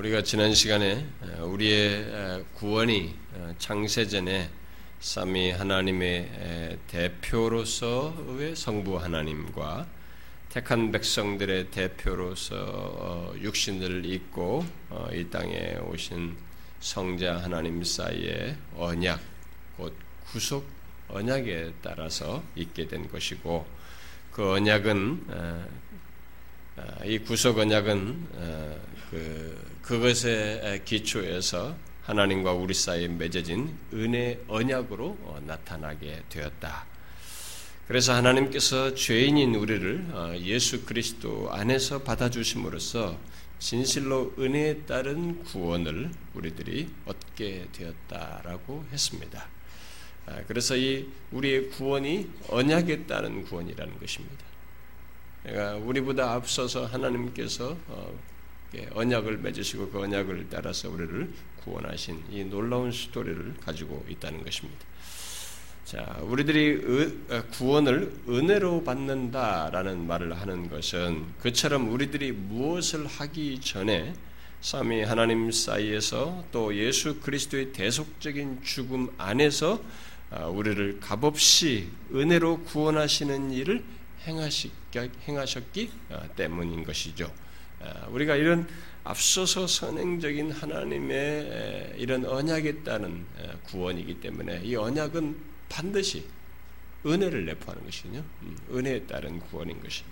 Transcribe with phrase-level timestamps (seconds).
[0.00, 1.06] 우리가 지난 시간에
[1.42, 3.14] 우리의 구원이
[3.58, 4.48] 창세전에
[4.98, 9.86] 삼위 하나님의 대표로서 의 성부 하나님과
[10.48, 16.34] 택한 백성들의 대표로서 어, 육신을 입고 어, 이 땅에 오신
[16.80, 19.20] 성자 하나님 사이의 언약,
[19.76, 19.94] 곧
[20.32, 20.66] 구속
[21.08, 23.66] 언약에 따라서 있게 된 것이고
[24.32, 25.26] 그 언약은
[27.04, 28.26] 이 구속 언약은
[29.10, 36.86] 그 그것의 기초에서 하나님과 우리 사이에 맺어진 은혜 언약으로 어, 나타나게 되었다.
[37.86, 43.18] 그래서 하나님께서 죄인인 우리를 어, 예수 그리스도 안에서 받아주심으로써
[43.58, 49.48] 진실로 은혜에 따른 구원을 우리들이 얻게 되었다라고 했습니다.
[50.26, 54.49] 아, 그래서 이 우리의 구원이 언약에 따른 구원이라는 것입니다.
[55.42, 58.18] 그러니까 우리보다 앞서서 하나님께서 어,
[58.92, 61.30] 언약을 맺으시고 그 언약을 따라서 우리를
[61.64, 64.84] 구원하신 이 놀라운 스토리를 가지고 있다는 것입니다.
[65.84, 74.14] 자, 우리들이 어, 구원을 은혜로 받는다라는 말을 하는 것은 그처럼 우리들이 무엇을 하기 전에
[74.60, 79.82] 삼위 하나님 사이에서 또 예수 그리스도의 대속적인 죽음 안에서
[80.30, 83.82] 어, 우리를 값없이 은혜로 구원하시는 일을
[84.26, 87.32] 행하셨기 어, 때문인 것이죠.
[88.10, 88.68] 우리가 이런
[89.04, 93.24] 앞서서 선행적인 하나님의 이런 언약에 따른
[93.64, 95.34] 구원이기 때문에 이 언약은
[95.70, 96.26] 반드시
[97.06, 98.22] 은혜를 내포하는 것이거든요.
[98.42, 100.04] 음, 은혜에 따른 구원인 것이.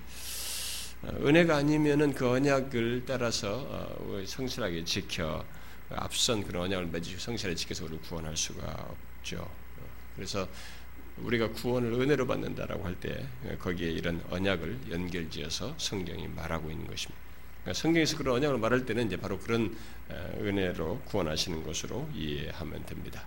[1.02, 5.44] 어, 은혜가 아니면은 그 언약을 따라서 어, 성실하게 지켜
[5.90, 9.38] 앞선 그런 언약을 맺으시고 성실하게 지켜서 우리를 구원할 수가 없죠.
[9.40, 9.82] 어,
[10.16, 10.48] 그래서
[11.24, 13.26] 우리가 구원을 은혜로 받는다라고 할 때
[13.60, 17.20] 거기에 이런 언약을 연결지어서 성경이 말하고 있는 것입니다.
[17.62, 19.76] 그러니까 성경에서 그런 언약을 말할 때는 이제 바로 그런
[20.10, 23.24] 은혜로 구원하시는 것으로 이해하면 됩니다.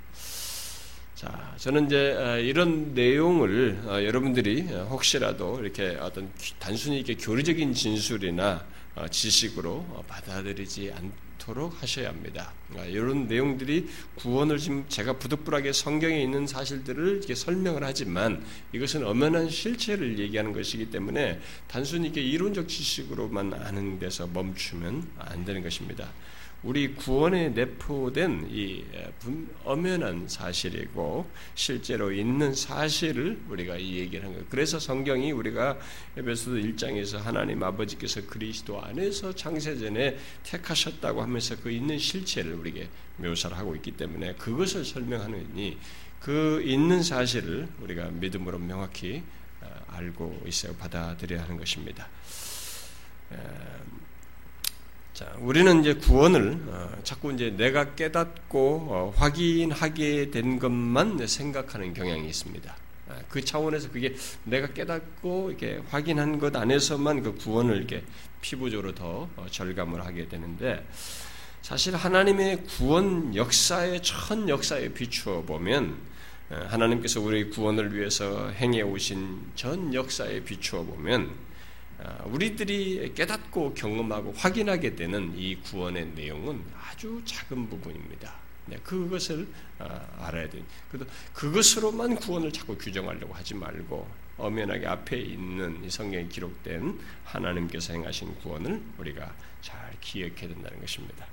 [1.15, 8.65] 자, 저는 이제 이런 내용을 어, 여러분들이 혹시라도 이렇게 어떤 단순히 이렇게 교리적인 진술이나
[8.95, 12.53] 어, 지식으로 어, 받아들이지 않 도록 하셔야 합니다.
[12.87, 18.43] 이런 내용들이 구원을 지금 제가 부득불하게 성경에 있는 사실들을 이렇게 설명을 하지만
[18.73, 25.63] 이것은 엄연한 실체를 얘기하는 것이기 때문에 단순히 이렇게 이론적 지식으로만 아는 데서 멈추면 안 되는
[25.63, 26.11] 것입니다.
[26.63, 28.85] 우리 구원에 내포된 이
[29.63, 34.45] 엄연한 사실이고 실제로 있는 사실을 우리가 이 얘기를 한 거예요.
[34.47, 35.79] 그래서 성경이 우리가
[36.17, 43.75] 에베소서 1장에서 하나님 아버지께서 그리스도 안에서 창세전에 택하셨다고 하면서 그 있는 실체를 우리에게 묘사를 하고
[43.75, 45.79] 있기 때문에 그것을 설명하느니
[46.19, 49.23] 그 있는 사실을 우리가 믿음으로 명확히
[49.61, 52.07] 어, 알고 있어야 받아들여야 하는 것입니다.
[55.21, 62.27] 자, 우리는 이제 구원을 어, 자꾸 이제 내가 깨닫고 어, 확인하게 된 것만 생각하는 경향이
[62.27, 62.75] 있습니다.
[63.07, 64.15] 아, 그 차원에서 그게
[64.45, 68.03] 내가 깨닫고 이렇게 확인한 것 안에서만 그 구원을 이렇게
[68.41, 70.83] 피부적으로 더 어, 절감을 하게 되는데
[71.61, 75.97] 사실 하나님의 구원 역사의 첫 역사에 비추어 보면
[76.49, 81.50] 하나님께서 우리 구원을 위해서 행해 오신 전 역사에 비추어 보면 아,
[82.25, 88.33] 우리들이 깨닫고 경험하고 확인하게 되는 이 구원의 내용은 아주 작은 부분입니다.
[88.65, 89.47] 네, 그것을
[89.79, 90.63] 아, 알아야 돼.
[90.89, 94.07] 그래도 그것으로만 구원을 자꾸 규정하려고 하지 말고
[94.37, 101.27] 엄연하게 앞에 있는 성경에 기록된 하나님께서 행하신 구원을 우리가 잘 기억해야 된다는 것입니다.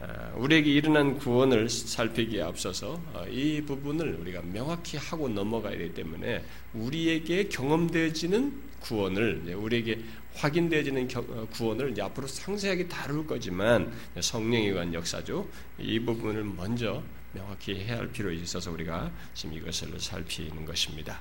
[0.00, 6.44] 아, 우리에게 일어난 구원을 살피기에 앞서서 이 부분을 우리가 명확히 하고 넘어가야 되기 때문에
[6.74, 10.00] 우리에게 경험되어지는 구원을 우리에게
[10.34, 15.48] 확인되어지는 어, 구원을 이제 앞으로 상세하게 다룰 거지만 성령에 관한 역사죠.
[15.78, 17.02] 이 부분을 먼저
[17.32, 21.20] 명확히 해야 할 필요가 있어서 우리가 지금 이것을 살피는 것입니다.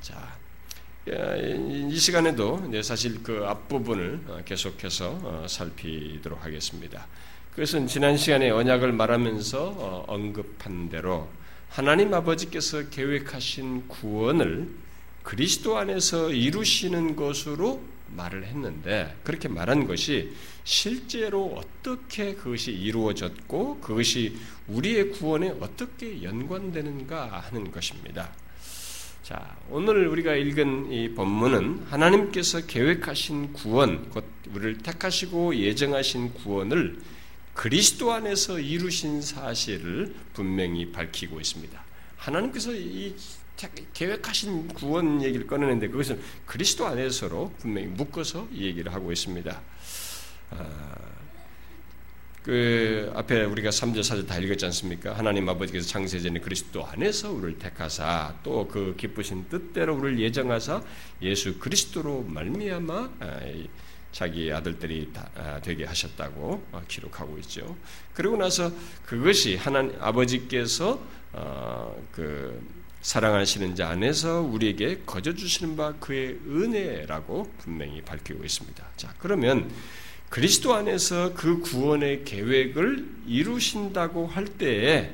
[0.00, 0.36] 자,
[1.06, 7.06] 이 시간에도 사실 그 앞부분을 어, 계속해서 어, 살피도록 하겠습니다.
[7.50, 11.28] 그것은 지난 시간에 언약을 말하면서 언급한 대로
[11.68, 14.68] 하나님 아버지께서 계획하신 구원을
[15.28, 17.82] 그리스도 안에서 이루시는 것으로
[18.16, 20.32] 말을 했는데 그렇게 말한 것이
[20.64, 24.38] 실제로 어떻게 그것이 이루어졌고 그것이
[24.68, 28.32] 우리의 구원에 어떻게 연관되는가 하는 것입니다.
[29.22, 37.00] 자, 오늘 우리가 읽은 이 본문은 하나님께서 계획하신 구원, 곧 우리를 택하시고 예정하신 구원을
[37.52, 41.84] 그리스도 안에서 이루신 사실을 분명히 밝히고 있습니다.
[42.16, 43.14] 하나님께서 이
[43.92, 49.60] 계획하신 구원 얘기를 꺼내는데 그것은 그리스도 안에서로 분명히 묶어서 얘기를 하고 있습니다.
[50.50, 50.96] 아,
[52.44, 55.12] 그 앞에 우리가 3절 4절 다 읽었지 않습니까?
[55.12, 60.82] 하나님 아버지께서 창세전에 그리스도 안에서 우리를 택하사 또 그 기쁘신 뜻대로 우리를 예정하사
[61.22, 63.40] 예수 그리스도로 말미암아 아,
[64.12, 67.76] 자기 아들들이 아, 되게 하셨다고 어, 기록하고 있죠.
[68.14, 68.72] 그리고 나서
[69.04, 71.00] 그것이 하나님 아버지께서
[71.32, 78.84] 어, 그 사랑하시는 자 안에서 우리에게 거저 주시는 바 그의 은혜라고 분명히 밝히고 있습니다.
[78.96, 79.70] 자, 그러면
[80.28, 85.12] 그리스도 안에서 그 구원의 계획을 이루신다고 할 때에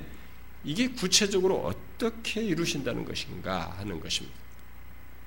[0.64, 4.36] 이게 구체적으로 어떻게 이루신다는 것인가 하는 것입니다.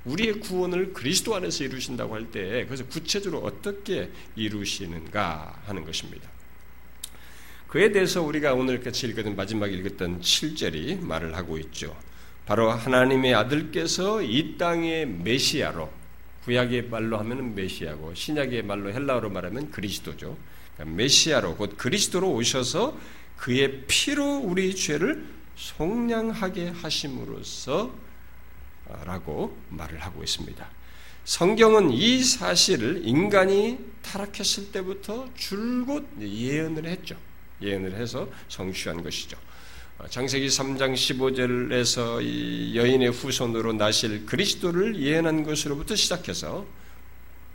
[0.06, 6.30] 우리의 구원을 그리스도 안에서 이루신다고 할 때, 그래서 구체적으로 어떻게 이루시는가 하는 것입니다.
[7.68, 11.96] 그에 대해서 우리가 오늘 같이 읽었던 마지막에 읽었던 7절이 말을 하고 있죠.
[12.48, 15.92] 바로 하나님의 아들께서 이 땅의 메시아로
[16.46, 20.38] 구약의 말로 하면 메시아고 신약의 말로 헬라어로 말하면 그리스도죠.
[20.74, 22.98] 그러니까 메시아로 곧 그리스도로 오셔서
[23.36, 25.28] 그의 피로 우리 죄를
[25.58, 27.94] 속량하게 하심으로써
[29.04, 30.70] 라고 말을 하고 있습니다.
[31.26, 37.18] 성경은 이 사실을 인간이 타락했을 때부터 줄곧 예언을 했죠.
[37.62, 39.38] 예언을 해서 성취한 것이죠.
[40.06, 46.66] 장세기 3장 15절에서 이 여인의 후손으로 나실 그리스도를 예언한 것으로부터 시작해서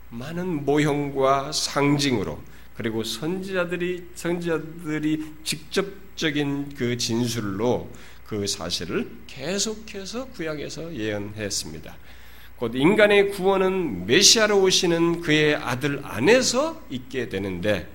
[0.09, 2.39] 많은 모형과 상징으로
[2.75, 7.89] 그리고 선지자들이 선지자들이 직접적인 그 진술로
[8.27, 11.95] 그 사실을 계속해서 구약에서 예언했습니다.
[12.57, 17.87] 곧 인간의 구원은 메시아로 오시는 그의 아들 안에서 있게 되는데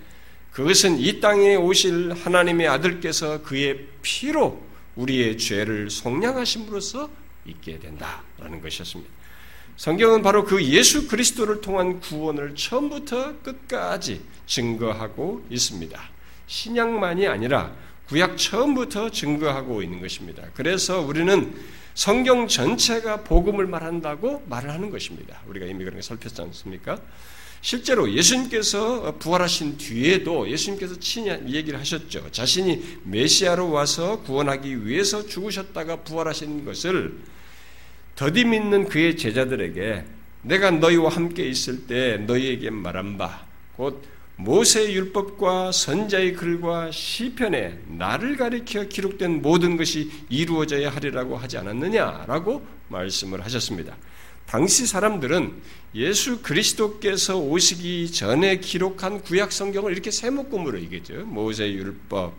[0.59, 4.61] 그것은 이 땅에 오실 하나님의 아들께서 그의 피로
[4.97, 7.09] 우리의 죄를 속량하심으로써
[7.45, 9.09] 있게 된다라는 것이었습니다.
[9.77, 16.03] 성경은 바로 그 예수 그리스도를 통한 구원을 처음부터 끝까지 증거하고 있습니다.
[16.49, 17.73] 신약만이 아니라
[18.09, 20.43] 구약 처음부터 증거하고 있는 것입니다.
[20.55, 21.55] 그래서 우리는
[21.95, 25.41] 성경 전체가 복음을 말한다고 말을 하는 것입니다.
[25.47, 26.99] 우리가 이미 그런 거 살폈지 않습니까?
[27.61, 32.31] 실제로 예수님께서 부활하신 뒤에도 예수님께서 친히 얘기를 하셨죠.
[32.31, 37.19] 자신이 메시아로 와서 구원하기 위해서 죽으셨다가 부활하신 것을
[38.15, 40.05] 더디 믿는 그의 제자들에게
[40.43, 43.47] 내가 너희와 함께 있을 때 너희에게 말한 바,
[43.77, 44.03] 곧
[44.37, 53.45] 모세 율법과 선자의 글과 시편에 나를 가리켜 기록된 모든 것이 이루어져야 하리라고 하지 않았느냐라고 말씀을
[53.45, 53.97] 하셨습니다.
[54.49, 55.61] 당시 사람들은
[55.95, 61.27] 예수 그리스도께서 오시기 전에 기록한 구약 성경을 이렇게 세목금으로 이겠죠.
[61.27, 62.35] 모세 율법,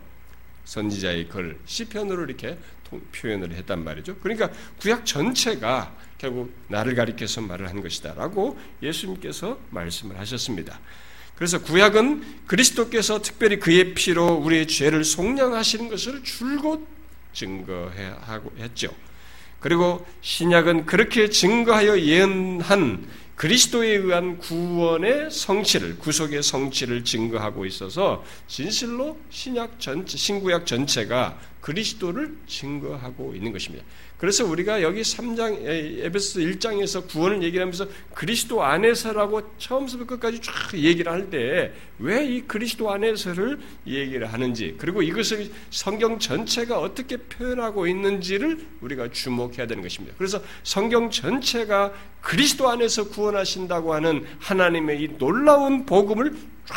[0.64, 2.58] 선지자의 글, 시편으로 이렇게
[3.14, 4.16] 표현을 했단 말이죠.
[4.16, 10.80] 그러니까 구약 전체가 결국 나를 가리켜서 말을 한 것이다라고 예수님께서 말씀을 하셨습니다.
[11.36, 16.86] 그래서 구약은 그리스도께서 특별히 그의 피로 우리의 죄를 속량하시는 것을 줄곧
[17.32, 18.92] 증거하고 했죠.
[19.60, 29.80] 그리고 신약은 그렇게 증거하여 예언한 그리스도에 의한 구원의 성취를 구속의 성취를 증거하고 있어서 진실로 신약
[29.80, 33.82] 전체 신구약 전체가 그리스도를 증거하고 있는 것입니다.
[34.20, 41.30] 그래서 우리가 여기 3장 에베소 1장에서 구원을 얘기하면서 그리스도 안에서라고 처음부터 끝까지 쫙 얘기를 할
[41.30, 49.10] 때 왜 이 그리스도 안에서를 얘기를 하는지 그리고 이것을 성경 전체가 어떻게 표현하고 있는지를 우리가
[49.10, 50.14] 주목해야 되는 것입니다.
[50.18, 56.34] 그래서 성경 전체가 그리스도 안에서 구원하신다고 하는 하나님의 이 놀라운 복음을
[56.66, 56.76] 쫙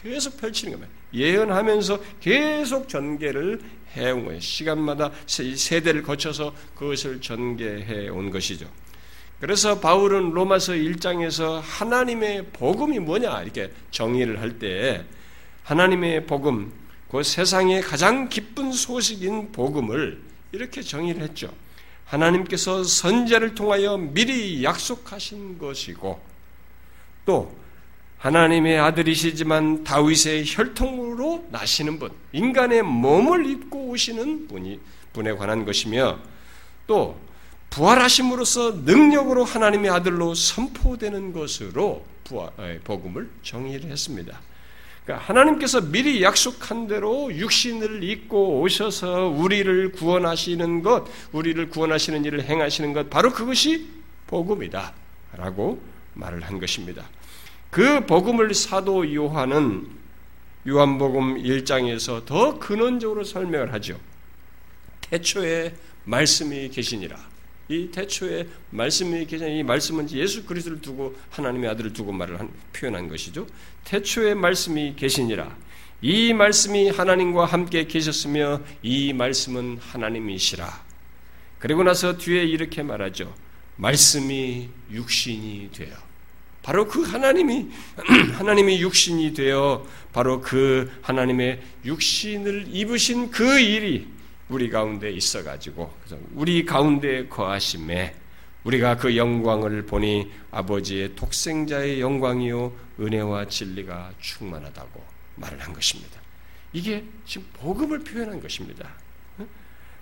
[0.00, 0.94] 계속 펼치는 겁니다.
[1.12, 3.60] 예언하면서 계속 전개를
[3.96, 4.40] 해온 거예요.
[4.40, 8.68] 시간마다 세대를 거쳐서 그것을 전개해 온 것이죠.
[9.40, 15.04] 그래서 바울은 로마서 1장에서 하나님의 복음이 뭐냐 이렇게 정의를 할 때
[15.64, 16.72] 하나님의 복음,
[17.10, 20.20] 그 세상의 가장 기쁜 소식인 복음을
[20.52, 21.52] 이렇게 정의를 했죠.
[22.04, 26.20] 하나님께서 선제를 통하여 미리 약속하신 것이고
[27.24, 27.56] 또
[28.24, 34.80] 하나님의 아들이시지만 다윗의 혈통으로 나시는 분, 인간의 몸을 입고 오시는 분이
[35.12, 36.18] 분에 관한 것이며
[36.86, 37.20] 또
[37.68, 44.40] 부활하심으로써 능력으로 하나님의 아들로 선포되는 것으로 부활, 복음을 정의를 했습니다.
[45.04, 52.94] 그러니까 하나님께서 미리 약속한 대로 육신을 입고 오셔서 우리를 구원하시는 것, 우리를 구원하시는 일을 행하시는
[52.94, 53.86] 것, 바로 그것이
[54.28, 54.94] 복음이다.
[55.36, 55.78] 라고
[56.14, 57.04] 말을 한 것입니다.
[57.74, 59.88] 그 복음을 사도 요한은
[60.64, 63.98] 요한복음 1장에서 더 근원적으로 설명을 하죠.
[65.00, 67.18] 태초에 말씀이 계시니라.
[67.68, 73.08] 이 태초에 말씀이 계신 이 말씀은 예수 그리스도를 두고 하나님의 아들을 두고 말을 한, 표현한
[73.08, 73.44] 것이죠.
[73.82, 75.56] 태초에 말씀이 계시니라.
[76.00, 80.84] 이 말씀이 하나님과 함께 계셨으며 이 말씀은 하나님이시라.
[81.58, 83.34] 그리고 나서 뒤에 이렇게 말하죠.
[83.78, 86.03] 말씀이 육신이 되어
[86.64, 87.68] 바로 그 하나님이
[88.38, 94.08] 하나님이 육신이 되어 바로 그 하나님의 육신을 입으신 그 일이
[94.48, 95.92] 우리 가운데 있어 가지고
[96.32, 98.14] 우리 가운데 거하심에
[98.64, 105.04] 우리가 그 영광을 보니 아버지의 독생자의 영광이요 은혜와 진리가 충만하다고
[105.34, 106.18] 말을 한 것입니다.
[106.72, 108.88] 이게 지금 복음을 표현한 것입니다.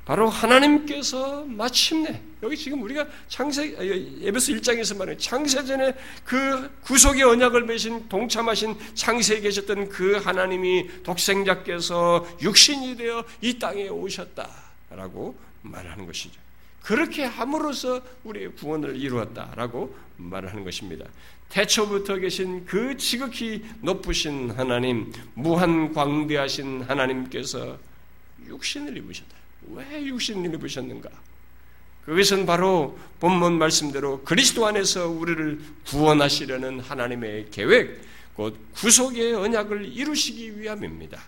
[0.04, 3.76] 바로 하나님께서 마침내 여기 지금 우리가 창세
[4.22, 5.94] 에베소 1장에서 말하는 창세전에
[6.24, 15.36] 그 구속의 언약을 맺으신 동참하신 창세에 계셨던 그 하나님이 독생자께서 육신이 되어 이 땅에 오셨다라고
[15.62, 16.40] 말하는 것이죠.
[16.82, 21.04] 그렇게 함으로써 우리의 구원을 이루었다라고 말하는 것입니다.
[21.48, 27.78] 태초부터 계신 그 지극히 높으신 하나님, 무한 광대하신 하나님께서
[28.48, 29.42] 육신을 입으셨다.
[29.70, 31.08] 왜 육신을 입으셨는가?
[32.04, 38.00] 그것은 바로 본문 말씀대로 그리스도 안에서 우리를 구원하시려는 하나님의 계획,
[38.34, 41.22] 곧 구속의 언약을 이루시기 위함입니다.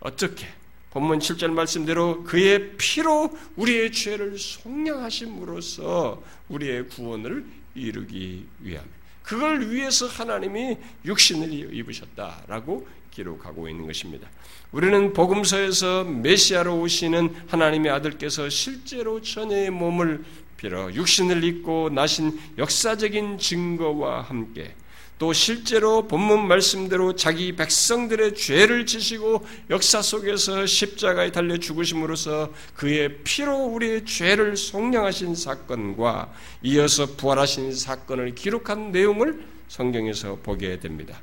[0.00, 0.46] 어떻게?
[0.90, 8.84] 본문 7절 말씀대로 그의 피로 우리의 죄를 속량하심으로써 우리의 구원을 이루기 위함.
[9.22, 10.76] 그걸 위해서 하나님이
[11.06, 14.28] 육신을 입으셨다라고 기록하고 있는 것입니다.
[14.72, 20.24] 우리는 복음서에서 메시아로 오시는 하나님의 아들께서 실제로 천의 몸을
[20.56, 24.74] 빌어 육신을 입고 나신 역사적인 증거와 함께
[25.18, 33.66] 또 실제로 본문 말씀대로 자기 백성들의 죄를 지시고 역사 속에서 십자가에 달려 죽으심으로써 그의 피로
[33.66, 41.20] 우리의 죄를 속량하신 사건과 이어서 부활하신 사건을 기록한 내용을 성경에서 보게 됩니다.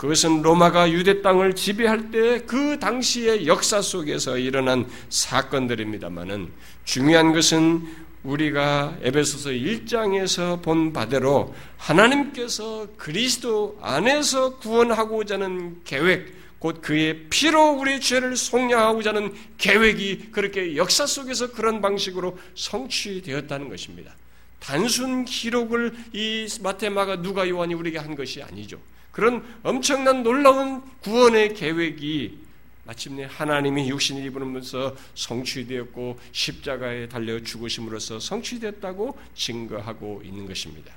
[0.00, 6.50] 그것은 로마가 유대 땅을 지배할 때 그 당시의 역사 속에서 일어난 사건들입니다만은
[6.84, 7.86] 중요한 것은
[8.22, 18.00] 우리가 에베소서 1장에서 본 바대로 하나님께서 그리스도 안에서 구원하고자 하는 계획, 곧 그의 피로 우리의
[18.00, 24.14] 죄를 속량하고자 하는 계획이 그렇게 역사 속에서 그런 방식으로 성취되었다는 것입니다.
[24.60, 28.78] 단순 기록을 이 마테마가 누가 요한이 우리에게 한 것이 아니죠.
[29.12, 32.38] 그런 엄청난 놀라운 구원의 계획이
[32.84, 40.92] 마침내 하나님이 육신을 입으면서 성취되었고 십자가에 달려 죽으심으로써 성취됐다고 증거하고 있는 것입니다.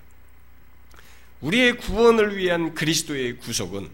[1.41, 3.89] 우리의 구원을 위한 그리스도의 구속은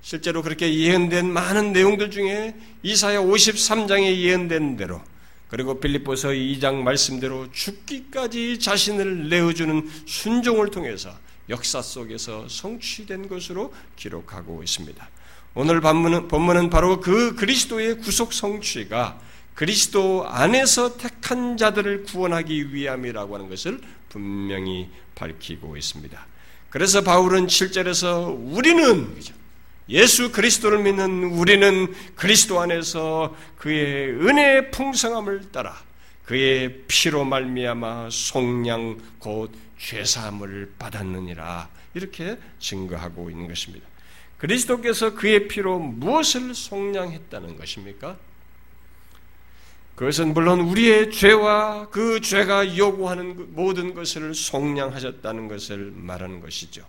[0.00, 5.02] 실제로 그렇게 예언된 많은 내용들 중에 이사야 53장에 예언된 대로
[5.48, 11.14] 그리고 빌립보서 2장 말씀대로 죽기까지 자신을 내어주는 순종을 통해서
[11.48, 15.08] 역사 속에서 성취된 것으로 기록하고 있습니다.
[15.54, 19.18] 오늘 본문은, 본문은 바로 그 그리스도의 구속 성취가
[19.54, 26.26] 그리스도 안에서 택한 자들을 구원하기 위함이라고 하는 것을 분명히 밝히고 있습니다.
[26.70, 29.14] 그래서 바울은 7절에서 우리는
[29.90, 35.76] 예수 그리스도를 믿는 우리는 그리스도 안에서 그의 은혜의 풍성함을 따라
[36.24, 43.86] 그의 피로 말미암아 속량 곧 죄사함을 받았느니라 이렇게 증거하고 있는 것입니다.
[44.38, 48.16] 그리스도께서 그의 피로 무엇을 속량했다는 것입니까?
[49.94, 56.84] 그것은 물론 우리의 죄와 그 죄가 요구하는 모든 것을 속량하셨다는 것을 말하는 것이죠.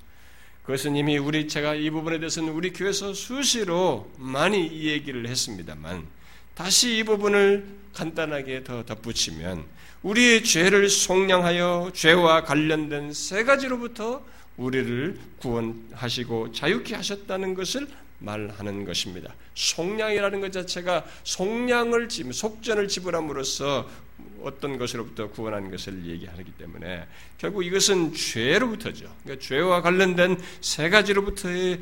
[0.64, 6.08] 그것은 이미 우리 제가 이 부분에 대해서는 우리 교회에서 수시로 많이 이 얘기를 했습니다만
[6.56, 9.66] 다시 이 부분을 간단하게 더 덧붙이면
[10.04, 14.24] 우리의 죄를 속량하여 죄와 관련된 세 가지로부터
[14.58, 17.88] 우리를 구원하시고 자유케 하셨다는 것을
[18.20, 19.34] 말하는 것입니다.
[19.56, 23.90] 속량이라는 것 자체가 속량을 지 속전을 지불함으로써
[24.42, 27.08] 어떤 것으로부터 구원하는 것을 얘기하기 때문에
[27.38, 29.14] 결국 이것은 죄로부터죠.
[29.24, 31.82] 그러니까 죄와 관련된 세 가지로부터의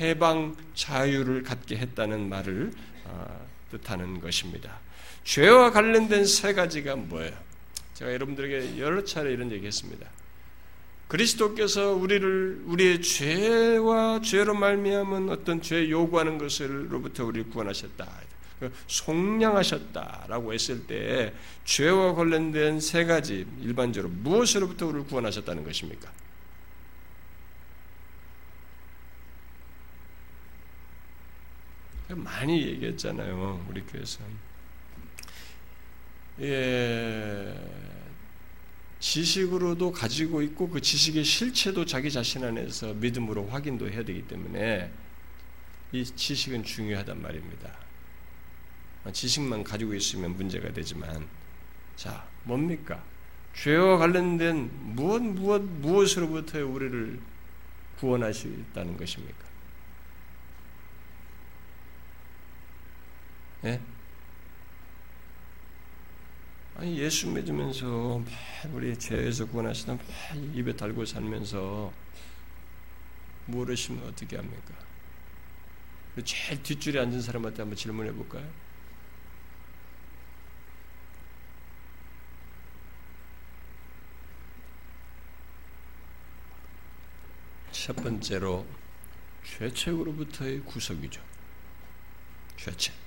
[0.00, 2.72] 해방 자유를 갖게 했다는 말을
[3.04, 4.78] 어, 뜻하는 것입니다.
[5.24, 7.32] 죄와 관련된 세 가지가 뭐예요?
[7.94, 10.06] 제가 여러분들에게 여러 차례 이런 얘기했습니다.
[11.08, 18.08] 그리스도께서 우리를 우리의 죄와 죄로 말미암은 어떤 죄 요구하는 것으로부터 우리를 구원하셨다.
[18.60, 26.10] 그 속량하셨다라고 했을 때 죄와 관련된 세 가지 일반적으로 무엇으로부터 우리를 구원하셨다는 것입니까?
[32.14, 33.66] 많이 얘기했잖아요.
[33.68, 34.20] 우리 교회에서.
[36.40, 37.54] 예,
[38.98, 44.90] 지식으로도 가지고 있고 그 지식의 실체도 자기 자신 안에서 믿음으로 확인도 해야 되기 때문에
[45.92, 47.76] 이 지식은 중요하단 말입니다.
[49.12, 51.26] 지식만 가지고 있으면 문제가 되지만,
[51.96, 53.02] 자, 뭡니까?
[53.54, 57.20] 죄와 관련된 무엇, 무엇, 무엇으로부터 우리를
[57.98, 59.51] 구원하시다는 것입니까?
[63.64, 63.80] 예?
[66.76, 68.22] 아니 예수 믿으면서
[68.72, 69.96] 우리 죄에서 구원하시다
[70.54, 71.92] 입에 달고 살면서
[73.46, 74.74] 모르시면 어떻게 합니까?
[76.24, 78.48] 제일 뒷줄에 앉은 사람한테 한번 질문해 볼까요?
[87.70, 88.66] 첫 번째로
[89.44, 91.20] 죄책으로부터의 구속이죠.
[92.56, 93.01] 죄책.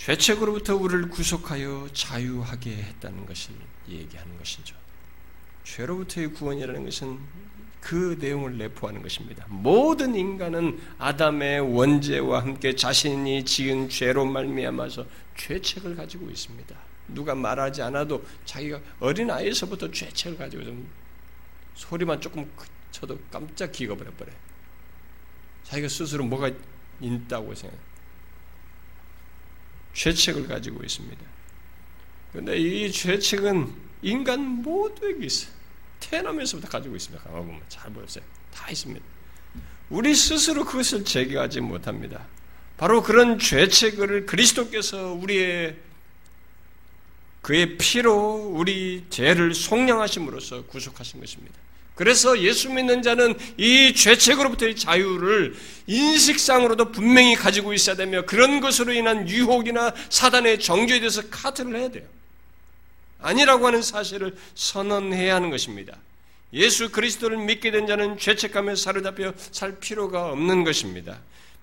[0.00, 3.54] 죄책으로부터 우리를 구속하여 자유하게 했다는 것을
[3.86, 4.74] 얘기하는 것이죠.
[5.64, 7.18] 죄로부터의 구원이라는 것은
[7.82, 9.44] 그 내용을 내포하는 것입니다.
[9.48, 15.04] 모든 인간은 아담의 원죄와 함께 자신이 지은 죄로 말미암아서
[15.36, 16.74] 죄책을 가지고 있습니다.
[17.08, 20.88] 누가 말하지 않아도 자기가 어린 아이에서부터 죄책을 가지고 좀
[21.74, 22.50] 소리만 조금
[22.90, 24.36] 쳐도 깜짝 기겁을 해버려요.
[25.64, 26.50] 자기가 스스로 뭐가
[27.00, 27.89] 있다고 생각.
[29.94, 31.20] 죄책을 가지고 있습니다.
[32.32, 35.52] 그런데 이 죄책은 인간 모두에게 있어요.
[36.00, 37.22] 태어나면서부터 가지고 있습니다.
[37.24, 38.24] 가만 잘 보였어요.
[38.52, 39.04] 다 있습니다.
[39.90, 42.26] 우리 스스로 그것을 제거하지 못합니다.
[42.76, 45.76] 바로 그런 죄책을 그리스도께서 우리의
[47.42, 51.58] 그의 피로 우리 죄를 속량하심으로써 구속하신 것입니다.
[51.94, 55.54] 그래서 예수 믿는 자는 이 죄책으로부터의 자유를
[55.86, 62.04] 인식상으로도 분명히 가지고 있어야 되며 그런 것으로 인한 유혹이나 사단의 정죄에 대해서 카트를 해야 돼요.
[63.20, 65.96] 아니라고 하는 사실을 선언해야 하는 것입니다.
[66.52, 71.20] 예수 그리스도를 믿게 된 자는 죄책감에 사로잡혀 살 필요가 없는 것입니다.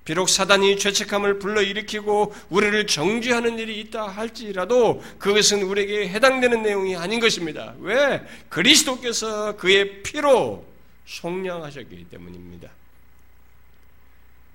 [0.07, 7.75] 비록 사단이 죄책감을 불러일으키고 우리를 정죄하는 일이 있다 할지라도 그것은 우리에게 해당되는 내용이 아닌 것입니다.
[7.81, 8.25] 왜?
[8.47, 10.65] 그리스도께서 그의 피로
[11.05, 12.69] 속량하셨기 때문입니다.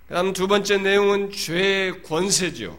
[0.08, 2.78] 그 다음 두 번째 내용은 죄의 권세죠.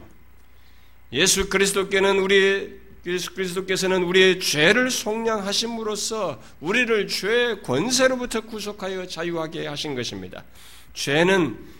[1.12, 10.42] 예수 그리스도께는 우리 예수 그리스도께서는 우리의 죄를 속량하심으로써 우리를 죄의 권세로부터 구속하여 자유하게 하신 것입니다.
[10.94, 11.73] 죄는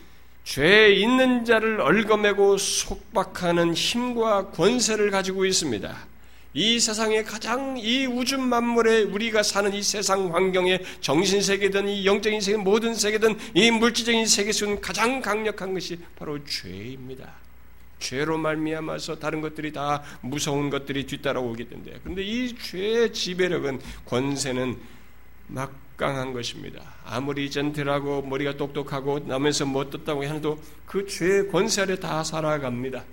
[0.45, 6.07] 죄 있는 자를 얽어매고 속박하는 힘과 권세를 가지고 있습니다.
[6.53, 12.39] 이 세상에 가장 이 우주 만물에 우리가 사는 이 세상 환경에 정신 세계든 이 영적인
[12.39, 17.33] 세계 모든 세계든 이 물질적인 세계 속은 가장 강력한 것이 바로 죄입니다.
[17.99, 21.97] 죄로 말미암아서 다른 것들이 다 무서운 것들이 뒤따라오게 된대요.
[22.03, 24.77] 그런데 이 죄의 지배력은 권세는
[25.47, 26.94] 막 강한 것입니다.
[27.05, 33.03] 아무리 젠틀하고 머리가 똑똑하고 나면서 못 듣다고 해도 그 죄의 권세 아래 다 살아갑니다.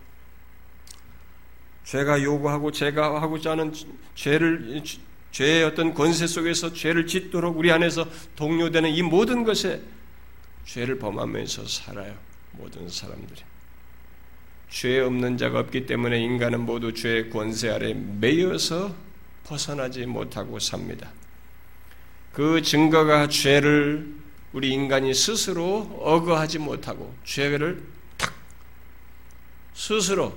[1.85, 3.73] 죄가 요구하고 죄가 하고자 하는
[4.15, 4.83] 죄를
[5.31, 9.83] 죄의 어떤 권세 속에서 죄를 짓도록 우리 안에서 동요되는 이 모든 것에
[10.65, 12.15] 죄를 범하면서 살아요.
[12.53, 13.43] 모든 사람들이.
[14.71, 18.95] 죄 없는 자가 없기 때문에 인간은 모두 죄의 권세 아래 매여서
[19.45, 21.11] 벗어나지 못하고 삽니다.
[22.33, 24.15] 그 증거가 죄를
[24.53, 27.83] 우리 인간이 스스로 어거하지 못하고 죄를
[28.17, 28.33] 탁
[29.75, 30.37] 스스로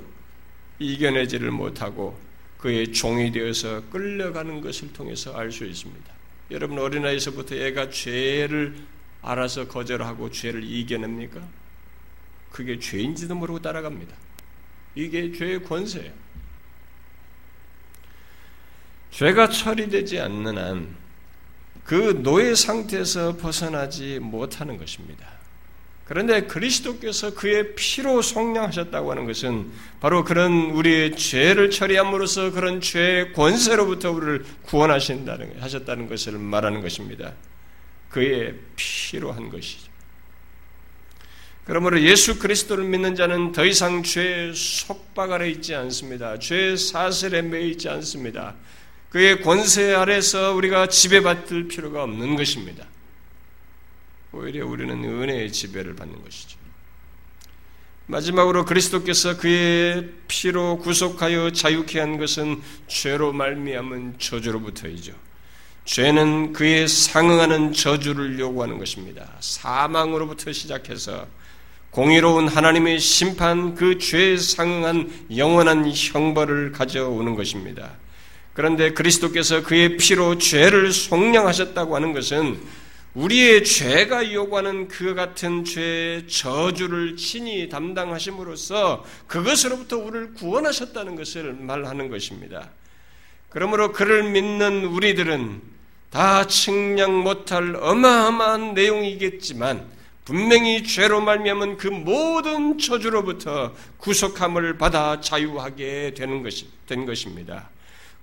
[0.79, 2.19] 이겨내지를 못하고
[2.57, 6.13] 그의 종이 되어서 끌려가는 것을 통해서 알 수 있습니다.
[6.51, 8.75] 여러분 어린아이에서부터 애가 죄를
[9.21, 11.41] 알아서 거절하고 죄를 이겨냅니까?
[12.51, 14.15] 그게 죄인지도 모르고 따라갑니다.
[14.95, 16.13] 이게 죄의 권세예요.
[19.11, 21.04] 죄가 처리되지 않는 한
[21.85, 25.27] 그 노예 상태에서 벗어나지 못하는 것입니다.
[26.05, 34.11] 그런데 그리스도께서 그의 피로 속량하셨다고 하는 것은 바로 그런 우리의 죄를 처리함으로써 그런 죄의 권세로부터
[34.11, 37.33] 우리를 구원하신다는 하셨다는 것을 말하는 것입니다.
[38.09, 39.91] 그의 피로 한 것이죠.
[41.65, 46.37] 그러므로 예수 그리스도를 믿는 자는 더 이상 죄의 속박 아래 있지 않습니다.
[46.37, 48.55] 죄의 사슬에 매 있지 않습니다.
[49.15, 52.85] 그의 권세 아래서 우리가 지배받을 필요가 없는 것입니다.
[54.33, 56.57] 오히려 우리는 은혜의 지배를 받는 것이죠.
[58.07, 65.13] 마지막으로 그리스도께서 그의 피로 구속하여 자유케 한 것은 죄로 말미암은 저주로부터이죠.
[65.85, 69.31] 죄는 그에 상응하는 저주를 요구하는 것입니다.
[69.39, 71.25] 사망으로부터 시작해서
[71.91, 77.93] 공의로운 하나님의 심판 그 죄에 상응한 영원한 형벌을 가져오는 것입니다.
[78.55, 82.57] 그런데 그리스도께서 그의 피로 죄를 속량하셨다고 하는 것은
[83.13, 92.69] 우리의 죄가 요구하는 그 같은 죄의 저주를 친히 담당하심으로써 그것으로부터 우리를 구원하셨다는 것을 말하는 것입니다.
[93.49, 95.61] 그러므로 그를 믿는 우리들은
[96.09, 99.85] 다 측량 못할 어마어마한 내용이겠지만
[100.23, 107.69] 분명히 죄로 말미암은 그 모든 저주로부터 구속함을 받아 자유하게 되는 것이 된 것입니다.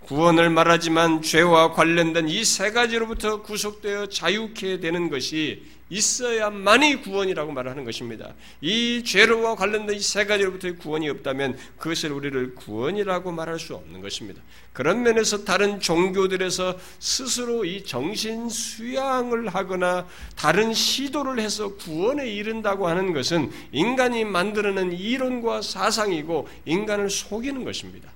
[0.07, 8.33] 구원을 말하지만 죄와 관련된 이 세 가지로부터 구속되어 자유케 되는 것이 있어야만이 구원이라고 말하는 것입니다.
[8.63, 14.41] 이 죄로와 관련된 이 세 가지로부터의 구원이 없다면 그것을 우리를 구원이라고 말할 수 없는 것입니다.
[14.73, 23.13] 그런 면에서 다른 종교들에서 스스로 이 정신 수양을 하거나 다른 시도를 해서 구원에 이른다고 하는
[23.13, 28.11] 것은 인간이 만들어낸 이론과 사상이고 인간을 속이는 것입니다.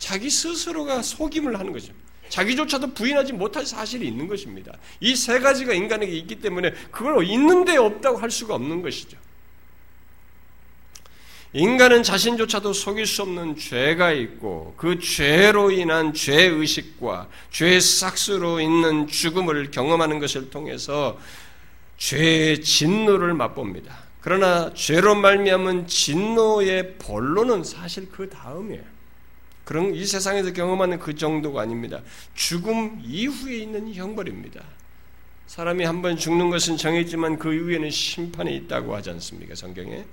[0.00, 1.92] 자기 스스로가 속임을 하는 거죠.
[2.30, 4.72] 자기조차도 부인하지 못할 사실이 있는 것입니다.
[5.00, 9.16] 이 세 가지가 인간에게 있기 때문에 그걸 있는데 없다고 할 수가 없는 것이죠.
[11.52, 19.72] 인간은 자신조차도 속일 수 없는 죄가 있고 그 죄로 인한 죄의식과 죄 싹스로 있는 죽음을
[19.72, 21.18] 경험하는 것을 통해서
[21.98, 23.98] 죄의 진노를 맛봅니다.
[24.20, 28.89] 그러나 죄로 말미암은 진노의 본론은 사실 그 다음이에요.
[29.70, 32.00] 그런 이 세상에서 경험하는 그 정도가 아닙니다.
[32.34, 34.64] 죽음 이후에 있는 형벌입니다.
[35.46, 39.54] 사람이 한 번 죽는 것은 정했지만 그 이후에는 심판이 있다고 하지 않습니까?
[39.54, 40.04] 성경에.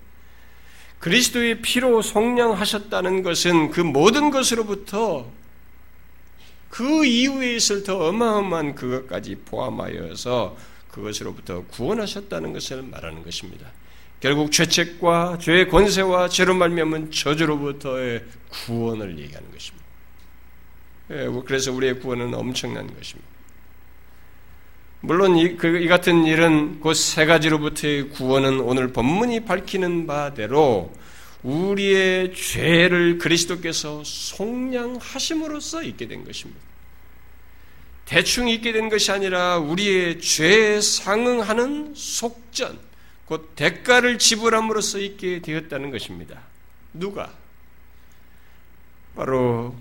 [1.00, 5.28] 그리스도의 피로 속량하셨다는 것은 그 모든 것으로부터
[6.70, 10.56] 그 이후에 있을 더 어마어마한 그것까지 포함하여서
[10.92, 13.72] 그것으로부터 구원하셨다는 것을 말하는 것입니다.
[14.20, 19.86] 결국 죄책과 죄의 권세와 죄로 말미암은 저주로부터의 구원을 얘기하는 것입니다.
[21.12, 23.38] 예, 그래서 우리의 구원은 엄청난 것입니다.
[25.02, 30.92] 물론 이, 그, 이 같은 일은 그세 가지로부터의 구원은 오늘 본문이 밝히는 바대로
[31.44, 36.60] 우리의 죄를 그리스도께서 속량하심으로써 있게 된 것입니다.
[38.06, 42.80] 대충 있게 된 것이 아니라 우리의 죄에 상응하는 속전,
[43.28, 46.42] 곧 대가를 지불함으로써 있게 되었다는 것입니다.
[46.94, 47.32] 누가?
[49.16, 49.76] 바로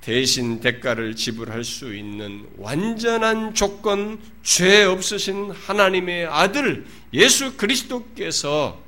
[0.00, 8.82] 대신 대가를 지불할 수 있는 완전한 조건, 죄 없으신 하나님의 아들 예수 그리스도께서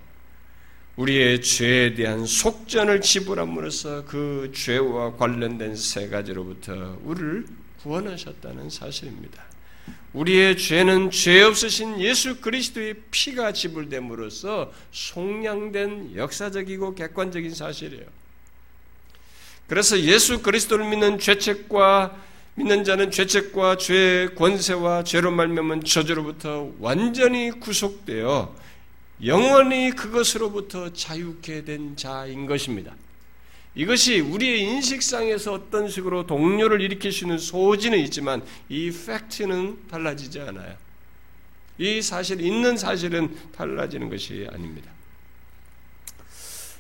[0.97, 7.47] 우리의 죄에 대한 속전을 지불함으로써 그 죄와 관련된 세 가지로부터 우리를
[7.83, 9.45] 구원하셨다는 사실입니다.
[10.13, 18.05] 우리의 죄는 죄 없으신 예수 그리스도의 피가 지불됨으로써 속량된 역사적이고 객관적인 사실이에요.
[19.69, 22.17] 그래서 예수 그리스도를 믿는 죄책과
[22.55, 28.55] 믿는 자는 죄책과 죄의 권세와 죄로 말미암은 저주로부터 완전히 구속되어
[29.25, 32.95] 영원히 그것으로부터 자유케 된 자인 것입니다.
[33.77, 40.75] 이것이 우리의 인식상에서 어떤 식으로 동료를 일으킬 수 있는 소지는 있지만 이 팩트는 달라지지 않아요.
[41.77, 44.91] 이 사실, 있는 사실은 달라지는 것이 아닙니다.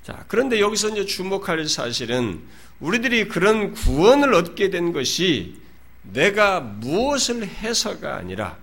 [0.02, 2.40] 자, 그런데 여기서 이제 주목할 사실은
[2.80, 5.56] 우리들이 그런 구원을 얻게 된 것이
[6.02, 8.56] 내가 무엇을 해서가 아니라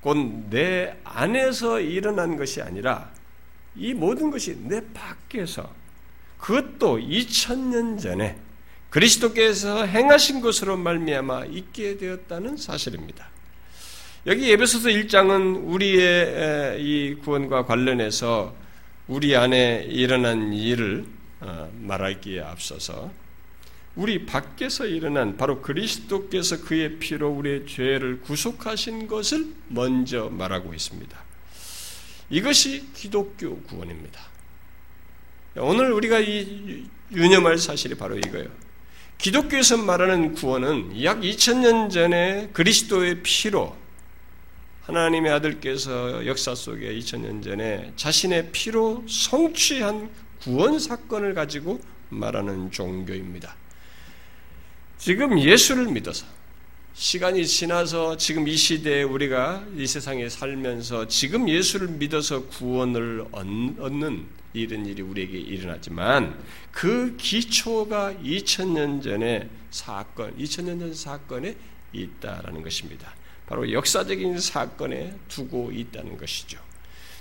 [0.00, 0.16] 곧
[0.50, 3.10] 내 안에서 일어난 것이 아니라
[3.76, 5.70] 이 모든 것이 내 밖에서
[6.38, 8.38] 그것도 2000년 전에
[8.90, 13.28] 그리스도께서 행하신 것으로 말미암아 있게 되었다는 사실입니다.
[14.26, 18.54] 여기 에베소서 1장은 우리의 이 구원과 관련해서
[19.06, 21.06] 우리 안에 일어난 일을
[21.40, 23.10] 어, 말하기에 앞서서
[23.94, 31.18] 우리 밖에서 일어난 바로 그리스도께서 그의 피로 우리의 죄를 구속하신 것을 먼저 말하고 있습니다.
[32.30, 34.20] 이것이 기독교 구원입니다.
[35.60, 38.48] 오늘 우리가 이 유념할 사실이 바로 이거예요.
[39.18, 43.76] 기독교에서 말하는 구원은 약 2000년 전에 그리스도의 피로
[44.82, 50.08] 하나님의 아들께서 역사 속에 2000년 전에 자신의 피로 성취한
[50.40, 53.54] 구원 사건을 가지고 말하는 종교입니다.
[54.96, 56.26] 지금 예수를 믿어서
[56.94, 64.86] 시간이 지나서 지금 이 시대에 우리가 이 세상에 살면서 지금 예수를 믿어서 구원을 얻는 이런
[64.86, 66.38] 일이 우리에게 일어나지만
[66.72, 71.56] 그 기초가 2000년 전의 사건, 2000년 전 사건에
[71.92, 73.14] 있다라는 것입니다.
[73.46, 76.58] 바로 역사적인 사건에 두고 있다는 것이죠.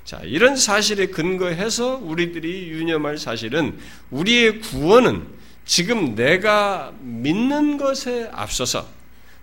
[0.04, 3.78] 자, 이런 사실에 근거해서 우리들이 유념할 사실은
[4.10, 5.28] 우리의 구원은
[5.66, 8.88] 지금 내가 믿는 것에 앞서서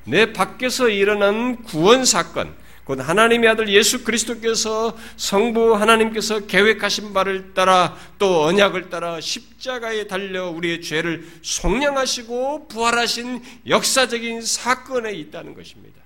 [0.04, 7.96] 내 밖에서 일어난 구원 사건, 곧 하나님의 아들 예수 그리스도께서 성부 하나님께서 계획하신 바를 따라
[8.18, 16.02] 또 언약을 따라 십자가에 달려 우리의 죄를 속량하시고 부활하신 역사적인 사건에 있다는 것입니다.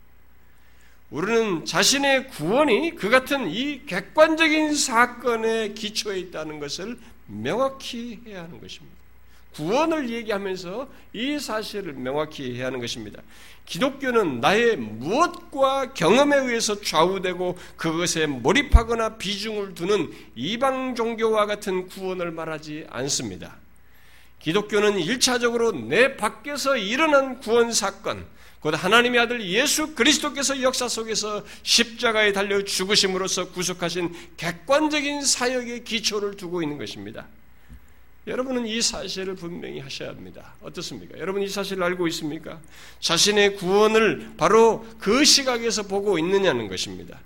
[1.11, 8.97] 우리는 자신의 구원이 그 같은 이 객관적인 사건에 기초해 있다는 것을 명확히 해야 하는 것입니다.
[9.59, 13.21] 구원을 얘기하면서 이 사실을 명확히 해야 하는 것입니다.
[13.67, 22.87] 기독교는 나의 무엇과 경험에 의해서 좌우되고 그것에 몰입하거나 비중을 두는 이방 종교와 같은 구원을 말하지
[22.89, 23.57] 않습니다.
[24.39, 28.25] 기독교는 일차적으로 내 밖에서 일어난 구원 사건,
[28.61, 36.63] 곧 하나님의 아들 예수 그리스도께서 역사 속에서 십자가에 달려 죽으심으로써 구속하신 객관적인 사역의 기초를 두고
[36.63, 37.27] 있는 것입니다.
[38.29, 40.55] 여러분은 이 사실을 분명히 하셔야 합니다.
[40.63, 41.19] 어떻습니까?
[41.19, 42.61] 여러분 이 사실을 알고 있습니까?
[43.01, 47.19] 자신의 구원을 바로 그 시각에서 보고 있느냐는 것입니다.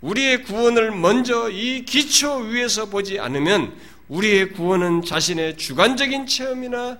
[0.00, 3.74] 우리의 구원을 먼저 이 기초 위에서 보지 않으면
[4.08, 6.98] 우리의 구원은 자신의 주관적인 체험이나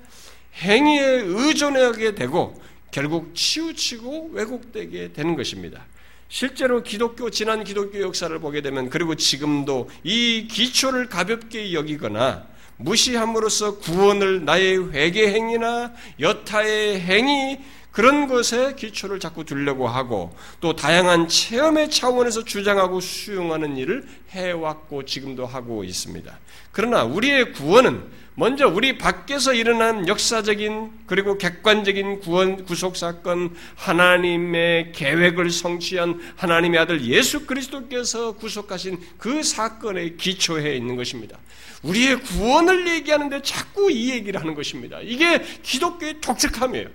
[0.57, 5.85] 행위에 의존하게 되고 결국 치우치고 왜곡되게 되는 것입니다.
[6.29, 14.45] 실제로 기독교 지난 기독교 역사를 보게 되면 그리고 지금도 이 기초를 가볍게 여기거나 무시함으로써 구원을
[14.45, 17.59] 나의 회개 행위나 여타의 행위
[17.97, 25.47] 그런 것에 기초를 자꾸 두려고 하고 또 다양한 체험의 차원에서 주장하고 수용하는 일을 해왔고 지금도
[25.47, 26.39] 하고 있습니다.
[26.73, 28.05] 그러나 우리의 구원은
[28.39, 37.03] 먼저 우리 밖에서 일어난 역사적인 그리고 객관적인 구원 구속 사건 하나님의 계획을 성취한 하나님의 아들
[37.07, 41.39] 예수 그리스도께서 구속하신 그 사건에 기초해 있는 것입니다.
[41.83, 45.01] 우리의 구원을 얘기하는데 자꾸 이 얘기를 하는 것입니다.
[45.01, 46.89] 이게 기독교의 독특함이에요.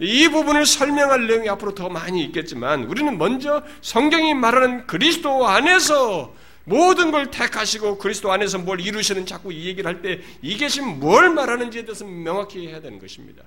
[0.00, 6.34] 이 부분을 설명할 내용이 앞으로 더 많이 있겠지만 우리는 먼저 성경이 말하는 그리스도 안에서
[6.66, 11.84] 모든 걸 택하시고 그리스도 안에서 뭘 이루시는 자꾸 이 얘기를 할 때 이것이 뭘 말하는지에
[11.84, 13.42] 대해서 명확히 해야 되는 것입니다.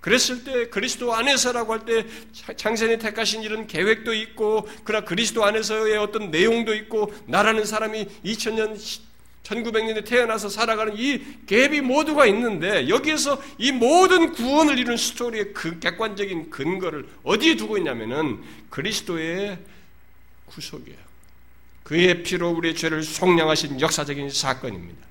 [0.00, 2.04] 그랬을 때 그리스도 안에서라고 할 때
[2.56, 8.76] 창세전에 택하신 이런 계획도 있고 그러나 그리스도 안에서의 어떤 내용도 있고 나라는 사람이 2000년
[9.44, 16.50] 1900년에 태어나서 살아가는 이 갭이 모두가 있는데 여기에서 이 모든 구원을 이룬 스토리의 그 객관적인
[16.50, 19.58] 근거를 어디에 두고 있냐면은 그리스도의
[20.46, 21.09] 구속이에요.
[21.90, 25.04] 그의 피로 우리의 죄를 속량하신 역사적인 사건입니다.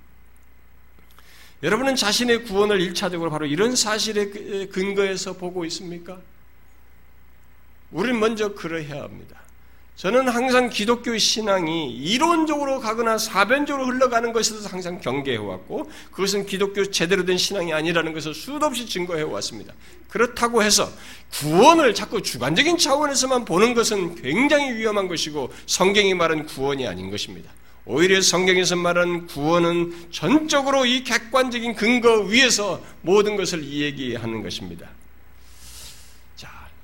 [1.61, 6.21] 여러분은 자신의 구원을 일차적으로 바로 이런 사실의 근거에서 보고 있습니까?
[7.91, 9.41] 우리는 먼저 그러해야 합니다.
[9.99, 17.25] 저는 항상 기독교 신앙이 이론적으로 가거나 사변적으로 흘러가는 것에 서 항상 경계해왔고 그것은 기독교 제대로
[17.25, 19.73] 된 신앙이 아니라는 것을 수도 없이 증거해왔습니다.
[20.07, 20.89] 그렇다고 해서
[21.33, 27.51] 구원을 자꾸 주관적인 차원에서만 보는 것은 굉장히 위험한 것이고 성경이 말한 구원이 아닌 것입니다.
[27.83, 34.87] 오히려 성경에서 말하는 구원은 전적으로 이 객관적인 근거 위에서 모든 것을 이야기하는 것입니다.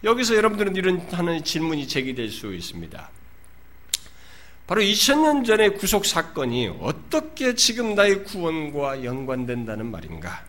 [0.06, 3.10] 여기서 여러분들은 이런 하나의 질문이 제기될 수 있습니다.
[4.68, 10.46] 바로 2000년 전의 구속 사건이 어떻게 지금 나의 구원과 연관된다는 말인가?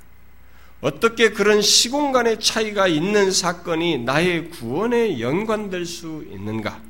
[0.83, 6.83] 어떻게 그런 시공간의 차이가 있는 사건이 나의 구원에 연관될 수 있는가?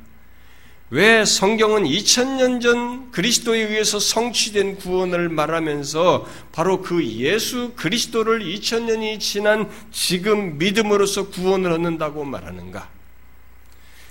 [0.89, 9.69] 왜 성경은 2000년 전 그리스도에 의해서 성취된 구원을 말하면서 바로 그 예수 그리스도를 2000년이 지난
[9.91, 12.89] 지금 믿음으로써 구원을 얻는다고 말하는가?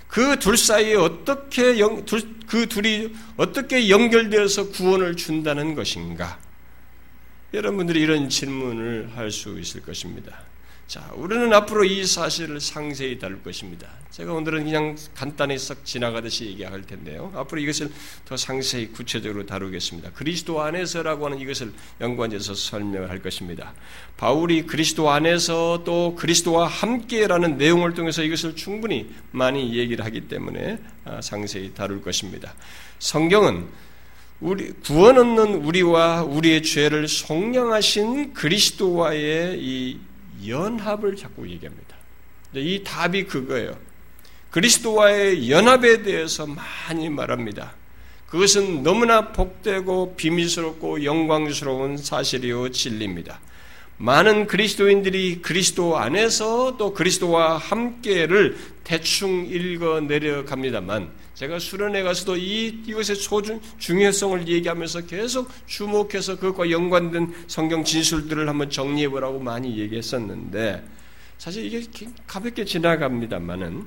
[0.08, 6.38] 그 둘 사이에 어떻게 영, 둘, 그 둘이 어떻게 연결되어서 구원을 준다는 것인가?
[7.54, 10.42] 여러분들이 이런 질문을 할 수 있을 것입니다.
[10.86, 13.88] 자, 우리는 앞으로 이 사실을 상세히 다룰 것입니다.
[14.12, 17.32] 제가 오늘은 그냥 간단히 썩 지나가듯이 얘기할 텐데요.
[17.34, 17.90] 앞으로 이것을
[18.24, 20.12] 더 상세히 구체적으로 다루겠습니다.
[20.12, 23.74] 그리스도 안에서라고 하는 이것을 연관해서 설명을 할 것입니다.
[24.16, 31.20] 바울이 그리스도 안에서 또 그리스도와 함께라는 내용을 통해서 이것을 충분히 많이 얘기를 하기 때문에 아,
[31.20, 32.54] 상세히 다룰 것입니다.
[33.00, 33.66] 성경은
[34.38, 39.98] 우리 구원 얻는 우리와 우리의 죄를 속량하신 그리스도와의 이
[40.46, 41.96] 연합을 자꾸 얘기합니다.
[42.54, 43.76] 이 답이 그거예요.
[44.50, 47.74] 그리스도와의 연합에 대해서 많이 말합니다.
[48.28, 53.40] 그것은 너무나 복되고 비밀스럽고 영광스러운 사실이요 진리입니다.
[53.98, 63.14] 많은 그리스도인들이 그리스도 안에서 또 그리스도와 함께를 대충 읽어 내려갑니다만 제가 수련회 가서도 이 이것의
[63.16, 70.82] 소중 중요성을 얘기하면서 계속 주목해서 그것과 연관된 성경 진술들을 한번 정리해 보라고 많이 얘기했었는데
[71.36, 71.86] 사실 이게
[72.26, 73.84] 가볍게 지나갑니다만은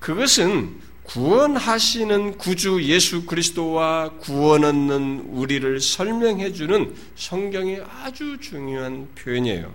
[0.00, 9.72] 그것은 구원하시는 구주 예수 그리스도와 구원 얻는 우리를 설명해 주는 성경의 아주 중요한 표현이에요.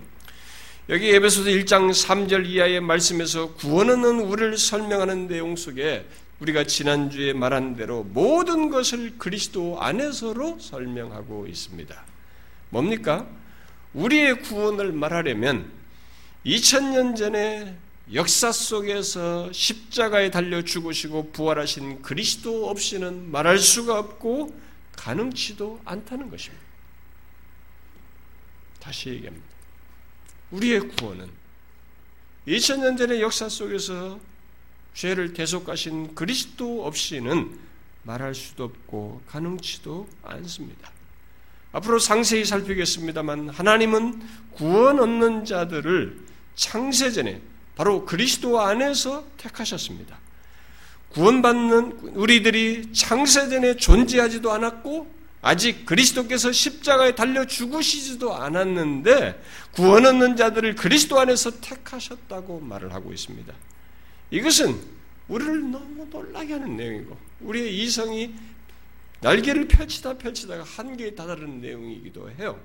[0.90, 6.04] 여기 에베소서 1장 3절 이하의 말씀에서 구원 얻는 우리를 설명하는 내용 속에
[6.40, 12.04] 우리가 지난주에 말한 대로 모든 것을 그리스도 안에서로 설명하고 있습니다.
[12.70, 13.26] 뭡니까?
[13.94, 15.72] 우리의 구원을 말하려면
[16.46, 17.76] 2000년 전에
[18.12, 24.54] 역사 속에서 십자가에 달려 죽으시고 부활하신 그리스도 없이는 말할 수가 없고
[24.96, 26.64] 가능치도 않다는 것입니다.
[28.80, 29.46] 다시 얘기합니다.
[30.50, 31.28] 우리의 구원은
[32.46, 34.18] 2000년 전의 역사 속에서
[34.98, 37.56] 죄를 대속하신 그리스도 없이는
[38.02, 40.90] 말할 수도 없고 가능치도 않습니다.
[41.70, 44.20] 앞으로 상세히 살피겠습니다만 하나님은
[44.54, 46.18] 구원 얻는 자들을
[46.56, 47.40] 창세전에
[47.76, 50.18] 바로 그리스도 안에서 택하셨습니다.
[51.10, 61.20] 구원받는 우리들이 창세전에 존재하지도 않았고 아직 그리스도께서 십자가에 달려 죽으시지도 않았는데 구원 얻는 자들을 그리스도
[61.20, 63.54] 안에서 택하셨다고 말을 하고 있습니다.
[64.30, 64.78] 이것은
[65.28, 68.34] 우리를 너무 놀라게 하는 내용이고 우리의 이성이
[69.20, 72.60] 날개를 펼치다 펼치다가 한계에 다다르는 내용이기도 해요.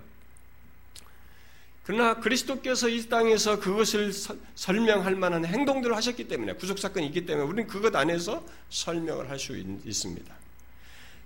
[1.83, 4.13] 그러나 그리스도께서 이 땅에서 그것을
[4.55, 9.57] 설명할 만한 행동들을 하셨기 때문에 구속 사건이 있기 때문에 우리는 그것 안에서 설명을 할 수
[9.57, 10.33] 있습니다.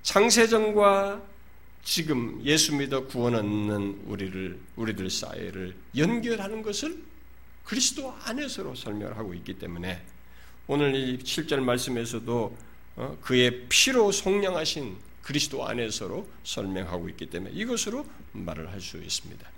[0.02, 1.22] 창세전과
[1.84, 7.04] 지금 예수 믿어 구원 얻는 우리를 우리들 사이를 연결하는 것을
[7.64, 10.02] 그리스도 안에서로 설명을 하고 있기 때문에
[10.68, 12.58] 오늘 이 7절 말씀에서도
[12.98, 19.50] 어, 그의 피로 속량하신 그리스도 안에서로 설명하고 있기 때문에 이것으로 말을 할 수 있습니다.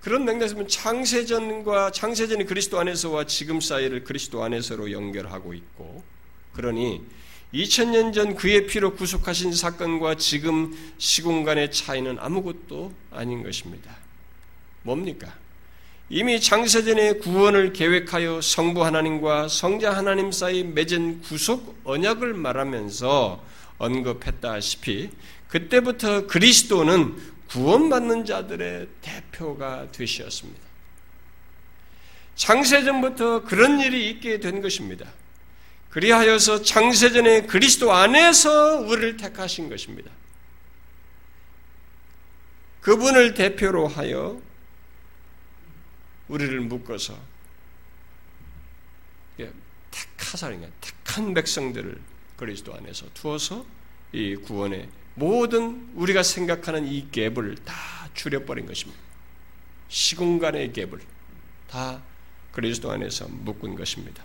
[0.00, 6.04] 그런 맥락에서 보면 창세전과 창세전이 그리스도 안에서와 지금 사이를 그리스도 안에서로 연결하고 있고
[6.52, 7.02] 그러니
[7.52, 13.96] 2000년 전 그의 피로 구속하신 사건과 지금 시공간의 차이는 아무것도 아닌 것입니다.
[14.82, 15.34] 뭡니까?
[16.10, 23.44] 이미 창세전에 구원을 계획하여 성부 하나님과 성자 하나님 사이 맺은 구속 언약을 말하면서
[23.76, 25.10] 언급했다시피
[25.48, 27.14] 그때부터 그리스도는
[27.50, 30.60] 구원받는 자들의 대표가 되셨습니다.
[32.36, 35.06] 창세전부터 그런 일이 있게 된 것입니다.
[35.90, 40.10] 그리하여서 창세전에 그리스도 안에서 우리를 택하신 것입니다.
[42.80, 44.40] 그분을 대표로 하여
[46.28, 47.18] 우리를 묶어서
[49.90, 52.00] 택하사니까 택한 백성들을
[52.36, 53.64] 그리스도 안에서 두어서
[54.12, 57.74] 이 구원의 모든 우리가 생각하는 이 갭을 다
[58.14, 59.00] 줄여버린 것입니다.
[59.88, 61.00] 시공간의 갭을
[61.68, 62.02] 다
[62.52, 64.22] 그리스도 안에서 묶은 것입니다.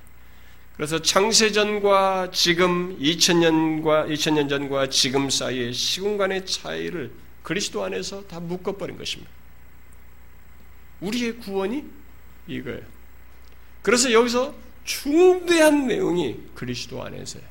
[0.75, 7.11] 그래서 창세전과 지금 2000년과 2000년 전과 지금 사이의 시공간의 차이를
[7.43, 9.31] 그리스도 안에서 다 묶어버린 것입니다.
[11.03, 11.83] 우리의 구원이
[12.47, 12.81] 이거예요.
[13.81, 17.47] 그래서 여기서 중대한 내용이 그리스도 안에서예요.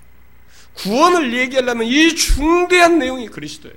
[0.74, 3.76] 구원을 얘기하려면 이 중대한 내용이 그리스도예요.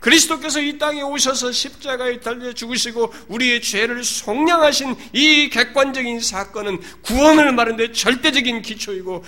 [0.00, 7.92] 그리스도께서 이 땅에 오셔서 십자가에 달려 죽으시고 우리의 죄를 속량하신 이 객관적인 사건은 구원을 말하는데
[7.92, 9.22] 절대적인 기초이고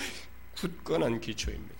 [0.57, 1.73] 굳건한 기초입니다.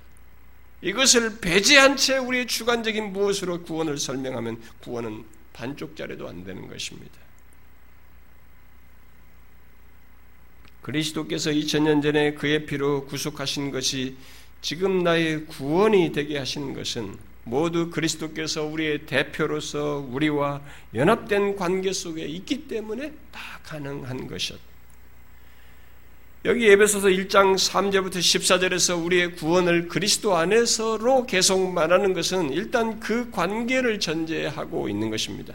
[0.84, 7.23] 이것을 배제한 채 우리의 주관적인 무엇으로 구원을 설명하면 구원은 반쪽짜리도 안 되는 것입니다.
[10.84, 14.16] 그리스도께서 2000년 전에 그의 피로 구속하신 것이
[14.62, 20.62] 지금 나의 구원이 되게 하신 것은 모두 그리스도께서 우리의 대표로서 우리와
[20.94, 24.64] 연합된 관계 속에 있기 때문에 다 가능한 것이었다.
[26.46, 34.00] 여기 에베소서 1장 3절부터 14절에서 우리의 구원을 그리스도 안에서로 계속 말하는 것은 일단 그 관계를
[34.02, 35.54] 전제하고 있는 것입니다.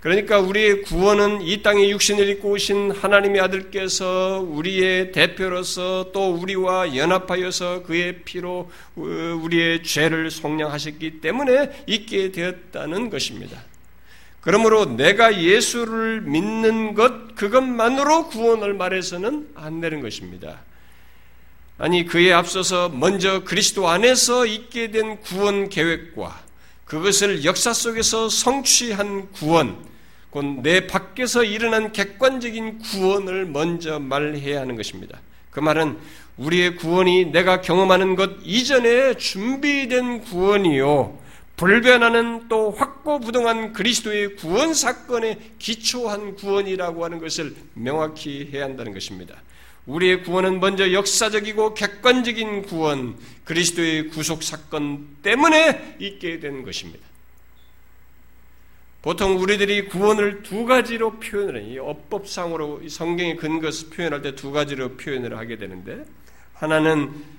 [0.00, 7.82] 그러니까 우리의 구원은 이 땅에 육신을 입고 오신 하나님의 아들께서 우리의 대표로서 또 우리와 연합하여서
[7.82, 9.02] 그의 피로 어,
[9.42, 13.60] 우리의 죄를 속량하셨기 때문에 있게 되었다는 것입니다.
[14.40, 20.60] 그러므로 내가 예수를 믿는 것 그것만으로 구원을 말해서는 안 되는 것입니다.
[21.76, 26.47] 아니 그에 앞서서 먼저 그리스도 안에서 있게 된 구원 계획과
[26.88, 29.76] 그것을 역사 속에서 성취한 구원,
[30.30, 35.20] 곧 내 밖에서 일어난 객관적인 구원을 먼저 말해야 하는 것입니다.
[35.50, 35.98] 그 말은
[36.38, 41.18] 우리의 구원이 내가 경험하는 것 이전에 준비된 구원이요.
[41.56, 49.42] 불변하는 또 확고부동한 그리스도의 구원 사건에 기초한 구원이라고 하는 것을 명확히 해야 한다는 것입니다.
[49.88, 57.06] 우리의 구원은 먼저 역사적이고 객관적인 구원, 그리스도의 구속 사건 때문에 있게 된 것입니다.
[59.00, 61.84] 보통 우리들이 구원을 두 가지로 표현을 해요.
[61.86, 66.04] 업법상으로 성경의 근거에서 표현할 때 두 가지로 표현을 하게 되는데
[66.52, 67.37] 하나는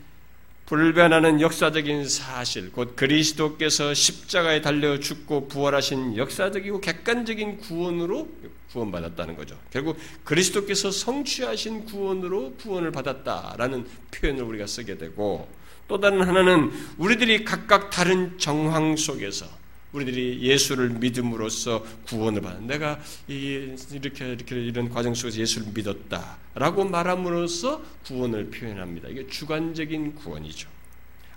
[0.69, 8.29] 불변하는 역사적인 사실, 곧 그리스도께서 십자가에 달려 죽고 부활하신 역사적이고 객관적인 구원으로
[8.71, 9.57] 구원받았다는 거죠.
[9.71, 15.49] 결국 그리스도께서 성취하신 구원으로 구원을 받았다라는 표현을 우리가 쓰게 되고
[15.87, 19.47] 또 다른 하나는 우리들이 각각 다른 정황 속에서
[19.91, 28.51] 우리들이 예수를 믿음으로써 구원을 받는 내가 이렇게 이렇게 이런 과정 속에서 예수를 믿었다라고 말함으로써 구원을
[28.51, 29.09] 표현합니다.
[29.09, 30.69] 이게 주관적인 구원이죠.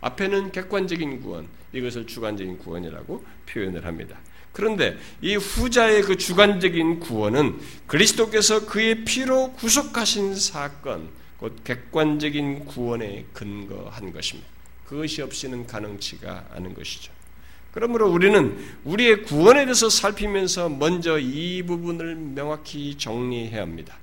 [0.02, 4.18] 앞에는 객관적인 구원, 이것을 주관적인 구원이라고 표현을 합니다.
[4.52, 14.12] 그런데 이 후자의 그 주관적인 구원은 그리스도께서 그의 피로 구속하신 사건, 곧 객관적인 구원에 근거한
[14.12, 14.50] 것입니다.
[14.84, 17.11] 그것이 없이는 가능치가 않은 것이죠.
[17.72, 23.96] 그러므로 우리는 우리의 구원에 대해서 살피면서 먼저 이 부분을 명확히 정리해야 합니다.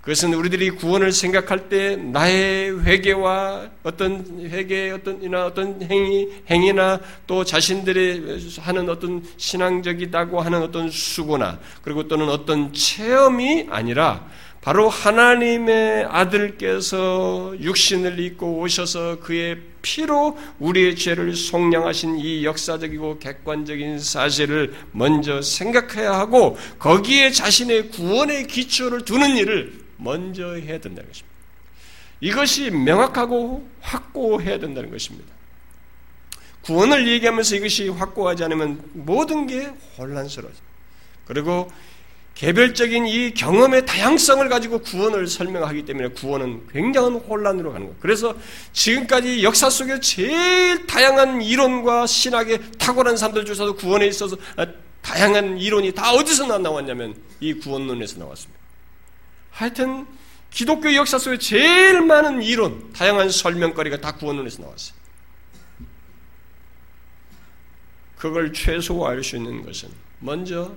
[0.00, 6.98] 그것은 우리들이 구원을 생각할 때 나의 회개와 어떤 회개 어떤 이나 어떤 행위 행위나
[7.28, 14.26] 또 자신들이 하는 어떤 신앙적이다고 하는 어떤 수고나 그리고 또는 어떤 체험이 아니라
[14.60, 24.74] 바로 하나님의 아들께서 육신을 입고 오셔서 그의 피로 우리의 죄를 속량하신 이 역사적이고 객관적인 사실을
[24.92, 31.32] 먼저 생각해야 하고 거기에 자신의 구원의 기초를 두는 일을 먼저 해야 된다는 것입니다.
[32.20, 35.28] 이것이 명확하고 확고해야 된다는 것입니다.
[36.62, 40.58] 구원을 얘기하면서 이것이 확고하지 않으면 모든 게 혼란스러워져.
[41.26, 41.68] 그리고
[42.34, 47.98] 개별적인 이 경험의 다양성을 가지고 구원을 설명하기 때문에 구원은 굉장한 혼란으로 가는 거예요.
[48.00, 48.34] 그래서
[48.72, 54.66] 지금까지 역사 속에 제일 다양한 이론과 신학에 탁월한 사람들 조사도 구원에 있어서 아,
[55.02, 58.60] 다양한 이론이 다 어디서 나왔냐면 이 구원론에서 나왔습니다.
[59.50, 60.06] 하여튼
[60.50, 65.02] 기독교 역사 속에 제일 많은 이론, 다양한 설명거리가 다 구원론에서 나왔어요.
[68.16, 69.88] 그걸 최소화할 수 있는 것은
[70.20, 70.74] 먼저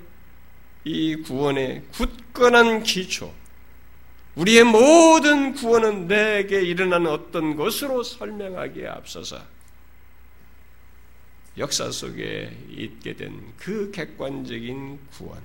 [0.86, 3.34] 이 구원의 굳건한 기초,
[4.36, 9.42] 우리의 모든 구원은 내게 일어나는 어떤 것으로 설명하기에 앞서서
[11.58, 15.42] 역사 속에 있게 된 그 객관적인 구원,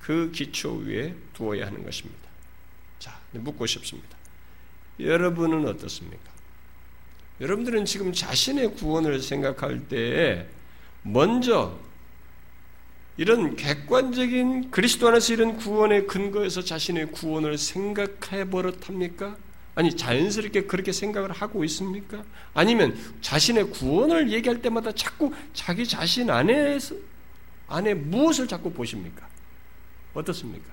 [0.00, 2.20] 그 기초 위에 두어야 하는 것입니다.
[2.98, 4.16] 자, 묻고 싶습니다.
[4.98, 6.32] 여러분은 어떻습니까?
[7.40, 10.46] 여러분들은 지금 자신의 구원을 생각할 때
[11.02, 11.78] 먼저
[13.16, 19.36] 이런 객관적인 그리스도 안에서 이런 구원의 근거에서 자신의 구원을 생각해 버릇합니까?
[19.76, 22.24] 아니 자연스럽게 그렇게 생각을 하고 있습니까?
[22.54, 26.94] 아니면 자신의 구원을 얘기할 때마다 자꾸 자기 자신 안에서
[27.68, 29.26] 안에 무엇을 자꾸 보십니까?
[30.12, 30.72] 어떻습니까?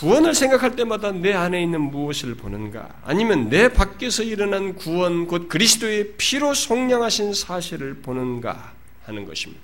[0.00, 3.02] 구원을 생각할 때마다 내 안에 있는 무엇을 보는가?
[3.04, 8.72] 아니면 내 밖에서 일어난 구원, 곧 그리스도의 피로 속량하신 사실을 보는가?
[9.04, 9.60] 하는 것입니다.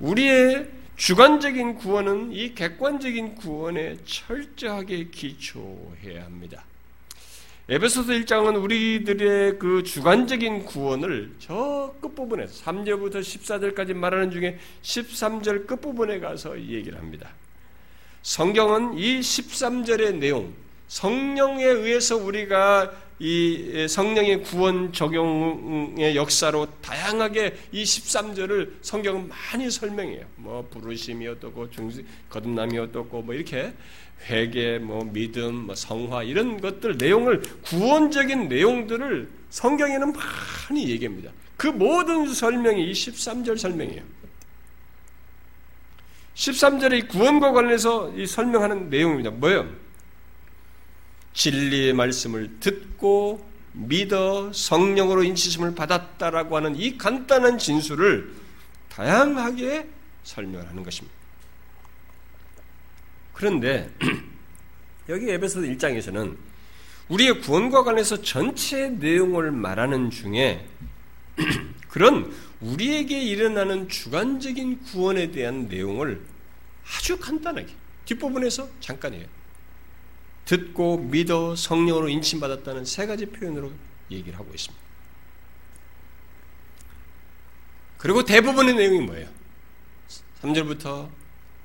[0.00, 6.64] 우리의 주관적인 구원은 이 객관적인 구원에 철저하게 기초해야 합니다.
[7.70, 16.58] 에베소서 1장은 우리들의 그 주관적인 구원을 저 끝부분에서 3절부터 14절까지 말하는 중에 13절 끝부분에 가서
[16.60, 17.30] 얘기를 합니다.
[18.22, 20.52] 성경은 이 13절의 내용,
[20.88, 22.90] 성령에 의해서 우리가
[23.20, 30.24] 이 성령의 구원 적용의 역사로 다양하게 이 13절을 성경은 많이 설명해요.
[30.36, 31.68] 뭐 부르심이 어떻고
[32.28, 33.72] 거듭남이 어떻고 뭐 이렇게
[34.28, 41.32] 회개, 뭐 믿음, 뭐 성화 이런 것들 내용을 구원적인 내용들을 성경에는 많이 얘기합니다.
[41.56, 44.17] 그 모든 설명이 이 13절 설명이에요.
[46.38, 49.30] 13절의 구원과 관련해서 이 설명하는 내용입니다.
[49.30, 49.68] 뭐예요?
[51.32, 58.32] 진리의 말씀을 듣고 믿어 성령으로 인치심을 받았다라고 하는 이 간단한 진술을
[58.88, 59.88] 다양하게
[60.22, 61.16] 설명하는 것입니다.
[63.32, 63.90] 그런데
[65.08, 66.36] 여기 에베소 1장에서는
[67.08, 70.66] 우리의 구원과 관련해서 전체 내용을 말하는 중에
[71.88, 76.24] 그런 우리에게 일어나는 주관적인 구원에 대한 내용을
[76.84, 79.26] 아주 간단하게 뒷부분에서 잠깐이에요.
[80.44, 83.70] 듣고 믿어 성령으로 인침받았다는 세 가지 표현으로
[84.10, 84.88] 얘기를 하고 있습니다.
[87.98, 89.28] 그리고 대부분의 내용이 뭐예요?
[90.40, 91.10] 3절부터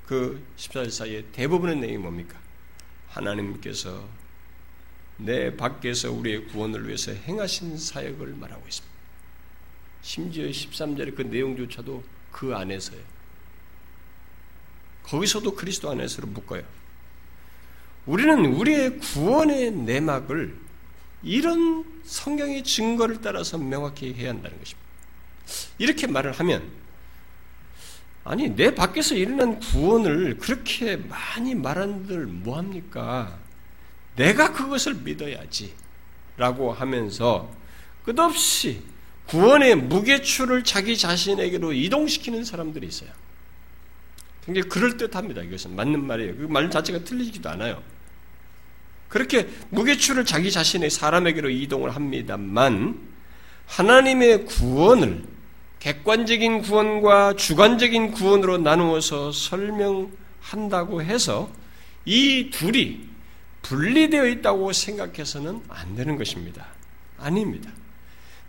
[0.06, 2.38] 그 14절 사이에 대부분의 내용이 뭡니까?
[3.08, 4.06] 하나님께서
[5.16, 8.93] 내 밖에서 우리의 구원을 위해서 행하신 사역을 말하고 있습니다.
[10.04, 13.00] 심지어 13절의 그 내용조차도 그 안에서요.
[15.02, 16.62] 거기서도 그리스도 안에서로 묶어요.
[18.04, 20.54] 우리는 우리의 구원의 내막을
[21.22, 24.86] 이런 성경의 증거를 따라서 명확히 해야 한다는 것입니다.
[25.78, 26.70] 이렇게 말을 하면
[28.24, 33.38] 아니 내 밖에서 일어난 구원을 그렇게 많이 말한들 뭐합니까?
[34.16, 35.72] 내가 그것을 믿어야지
[36.36, 37.50] 라고 하면서
[38.04, 38.82] 끝없이
[39.26, 43.10] 구원의 무게추를 자기 자신에게로 이동시키는 사람들이 있어요.
[44.44, 45.42] 굉장히 그럴듯합니다.
[45.42, 46.36] 이것은 맞는 말이에요.
[46.36, 47.82] 그 말 자체가 틀리지도 않아요.
[49.08, 53.00] 그렇게 무게추를 자기 자신의 사람에게로 이동을 합니다만
[53.66, 55.24] 하나님의 구원을
[55.78, 61.50] 객관적인 구원과 주관적인 구원으로 나누어서 설명한다고 해서
[62.04, 63.00] 이 둘이
[63.62, 66.66] 분리되어 있다고 생각해서는 안 되는 것입니다.
[67.18, 67.70] 아닙니다.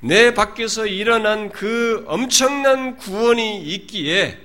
[0.06, 4.38] 내 밖에서 일어난 그 엄청난 구원이 있기에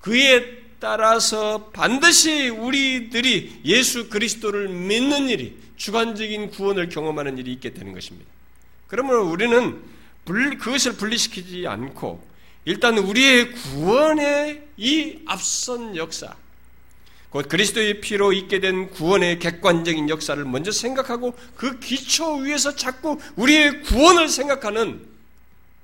[0.00, 8.30] 그에 따라서 반드시 우리들이 예수 그리스도를 믿는 일이 주관적인 구원을 경험하는 일이 있게 되는 것입니다.
[8.86, 9.82] 그러면 우리는
[10.24, 12.24] 그것을 분리시키지 않고
[12.64, 16.36] 일단 우리의 구원의 이 앞선 역사,
[17.30, 23.82] 곧 그리스도의 피로 있게 된 구원의 객관적인 역사를 먼저 생각하고 그 기초 위에서 자꾸 우리의
[23.82, 25.08] 구원을 생각하는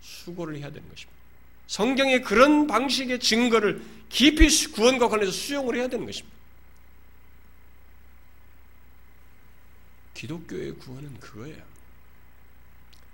[0.00, 1.16] 수고를 해야 되는 것입니다.
[1.68, 6.36] 성경의 그런 방식의 증거를 깊이 구원과 관련해서 수용을 해야 되는 것입니다.
[10.14, 11.62] 기독교의 구원은 그거예요.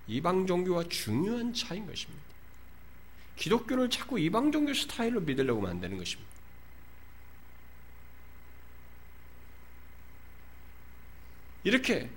[0.06, 2.22] 이방 종교와 중요한 차이인 것입니다.
[3.36, 6.31] 기독교를 자꾸 이방 종교 스타일로 믿으려고 되는 것입니다.
[11.64, 12.08] 이렇게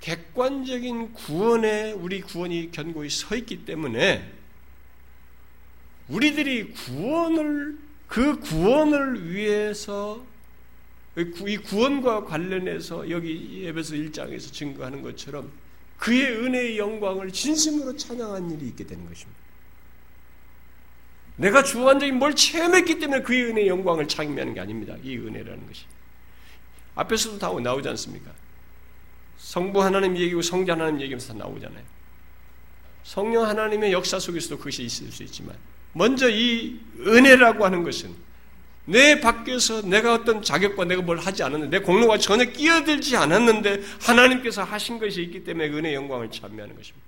[0.00, 4.32] 객관적인 구원에 우리 구원이 견고히 서 있기 때문에
[6.08, 10.24] 우리들이 구원을 그 구원을 위해서
[11.16, 15.50] 이 구원과 관련해서 여기 예배서 1장에서 증거하는 것처럼
[15.98, 19.40] 그의 은혜의 영광을 진심으로 찬양한 일이 있게 되는 것입니다.
[21.36, 24.94] 내가 주관적인 뭘 체험했기 때문에 그의 은혜의 영광을 찬양하는 게 아닙니다.
[25.02, 25.84] 이 은혜라는 것이.
[26.94, 28.32] 앞에서도 다 나오지 않습니까?
[29.38, 31.96] 성부 하나님 얘기고 성자 하나님 얘기하면서 다 나오잖아요.
[33.06, 35.56] 성령 하나님의 역사 속에서도 그것이 있을 수 있지만
[35.92, 38.12] 먼저 이 은혜라고 하는 것은
[38.84, 44.64] 내 밖에서 내가 어떤 자격과 내가 뭘 하지 않았는데 내 공로가 전혀 끼어들지 않았는데 하나님께서
[44.64, 47.06] 하신 것이 있기 때문에 그 은혜 영광을 찬미하는 것입니다.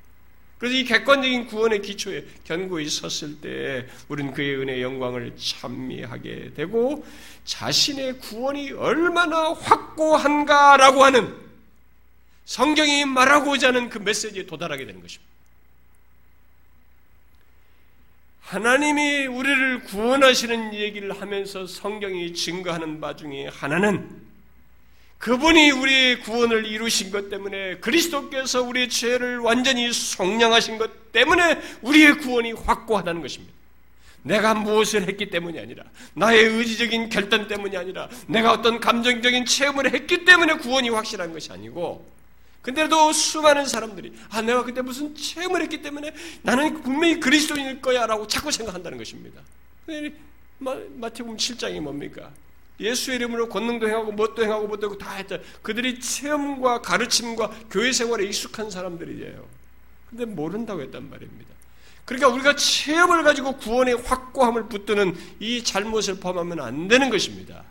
[0.59, 7.05] 그래서 이 객관적인 구원의 기초에 견고히 섰을 때 우리는 그의 은혜 영광을 찬미하게 되고
[7.45, 11.48] 자신의 구원이 얼마나 확고한가라고 하는
[12.49, 15.31] 성경이 말하고자 하는 그 메시지에 도달하게 되는 것입니다.
[18.41, 24.09] 하나님이 우리를 구원하시는 얘기를 하면서 성경이 증거하는 바 중에 하나는
[25.19, 32.53] 그분이 우리의 구원을 이루신 것 때문에 그리스도께서 우리의 죄를 완전히 속량하신 것 때문에 우리의 구원이
[32.53, 33.53] 확고하다는 것입니다.
[34.23, 35.85] 내가 무엇을 했기 때문이 아니라
[36.15, 42.18] 나의 의지적인 결단 때문이 아니라 내가 어떤 감정적인 체험을 했기 때문에 구원이 확실한 것이 아니고
[42.69, 46.13] 근데도 수많은 사람들이 아 내가 그때 무슨 체험을 했기 때문에
[46.43, 49.41] 나는 분명히 그리스도인일 거야라고 자꾸 생각한다는 것입니다.
[50.59, 52.31] 마태복음 7장이 뭡니까?
[52.79, 55.39] 예수의 이름으로 권능도 행하고 뭣도 행하고 뭣도 하고 다 했다.
[55.63, 59.47] 그들이 체험과 가르침과 교회 생활에 익숙한 사람들이에요.
[60.11, 61.55] 근데 모른다고 했단 말입니다.
[62.05, 67.65] 그러니까 우리가 체험을 가지고 구원의 확고함을 붙드는 이 잘못을 범하면 안 되는 것입니다.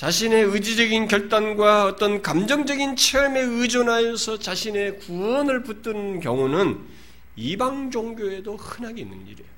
[0.00, 6.78] 자신의 의지적인 결단과 어떤 감정적인 체험에 의존하여서 자신의 구원을 붙드는 경우는
[7.36, 9.50] 이방 종교에도 흔하게 있는 일이에요.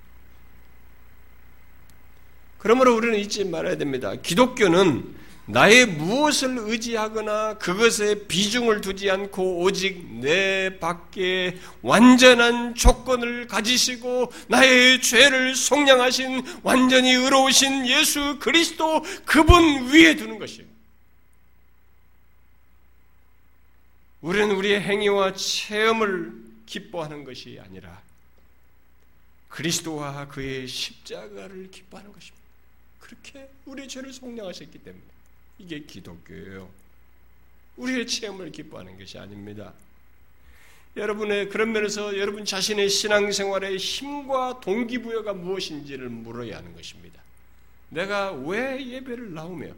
[2.58, 4.16] 그러므로 우리는 잊지 말아야 됩니다.
[4.20, 5.14] 기독교는
[5.46, 15.56] 나의 무엇을 의지하거나 그것에 비중을 두지 않고 오직 내 밖에 완전한 조건을 가지시고 나의 죄를
[15.56, 20.70] 속량하신 완전히 의로우신 예수 그리스도 그분 위에 두는 것이에요.
[24.20, 26.32] 우리는 우리의 행위와 체험을
[26.66, 28.00] 기뻐하는 것이 아니라
[29.48, 32.40] 그리스도와 그의 십자가를 기뻐하는 것입니다.
[33.00, 35.02] 그렇게 우리의 죄를 속량하셨기 때문에.
[35.62, 36.68] 이게 기독교예요.
[37.76, 39.72] 우리의 체험을 기뻐하는 것이 아닙니다.
[40.96, 47.22] 여러분의 그런 면에서 여러분 자신의 신앙생활의 힘과 동기부여가 무엇인지를 물어야 하는 것입니다.
[47.88, 49.72] 내가 왜 예배를 나오며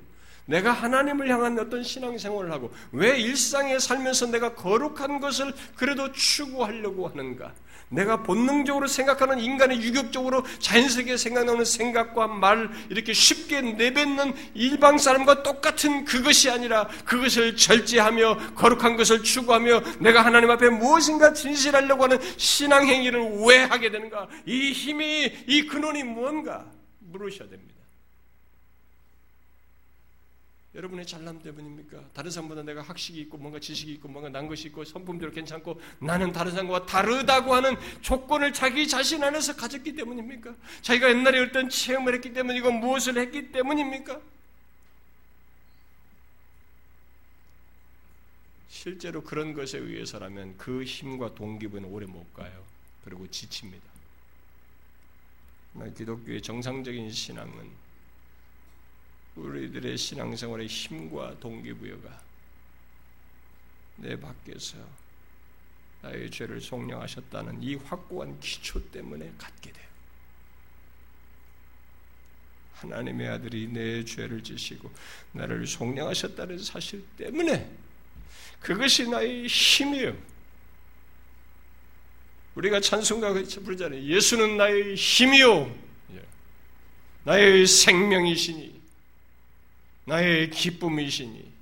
[0.47, 7.55] 내가 하나님을 향한 어떤 신앙생활을 하고 왜 일상에 살면서 내가 거룩한 것을 그래도 추구하려고 하는가?
[7.95, 16.05] 내가 본능적으로 생각하는 인간의 유격적으로 자연스럽게 생각나는 생각과 말 이렇게 쉽게 내뱉는 일방 사람과 똑같은
[16.05, 23.45] 그것이 아니라 그것을 절제하며 거룩한 것을 추구하며 내가 하나님 앞에 무엇인가 진실하려고 하는 신앙 행위를
[23.47, 24.29] 왜 하게 되는가?
[24.47, 26.65] 이 힘이 이 근원이 무언가
[27.01, 27.74] 물으셔야 됩니다.
[30.75, 32.03] 여러분의 잘남 때문입니까?
[32.13, 36.33] 다른 사람보다 내가 학식이 있고 뭔가 지식이 있고 뭔가 난 것이 있고 성품대로 괜찮고 나는
[36.33, 40.53] 다른 사람과 다르다고 하는 조건을 자기 자신 안에서 가졌기 때문입니까?
[40.83, 44.21] 자기가 옛날에 어떤 체험을 했기 때문이고 무엇을 했기 때문입니까?
[48.69, 52.65] 실제로 그런 것에 의해서라면 그 힘과 동기부는 오래 못 가요.
[53.05, 53.85] 그리고 지칩니다.
[55.97, 57.85] 기독교의 정상적인 신앙은
[59.37, 62.23] 우리들의 신앙생활의 힘과 동기부여가
[63.97, 64.77] 내 밖에서
[66.03, 69.85] 나의 죄를 속량하셨다는 이 확고한 기초 때문에 갖게 돼요.
[72.75, 74.91] 하나님의 아들이 내 죄를 지시고
[75.33, 77.71] 나를 속량하셨다는 사실 때문에
[78.61, 80.17] 그것이 나의 힘이에요.
[82.55, 84.03] 우리가 찬송가 부르잖아요.
[84.05, 85.77] 예수는 나의 힘이요.
[86.15, 86.23] 예.
[87.25, 88.74] 나의 생명이시니
[90.05, 91.53] 나의 기쁨이시니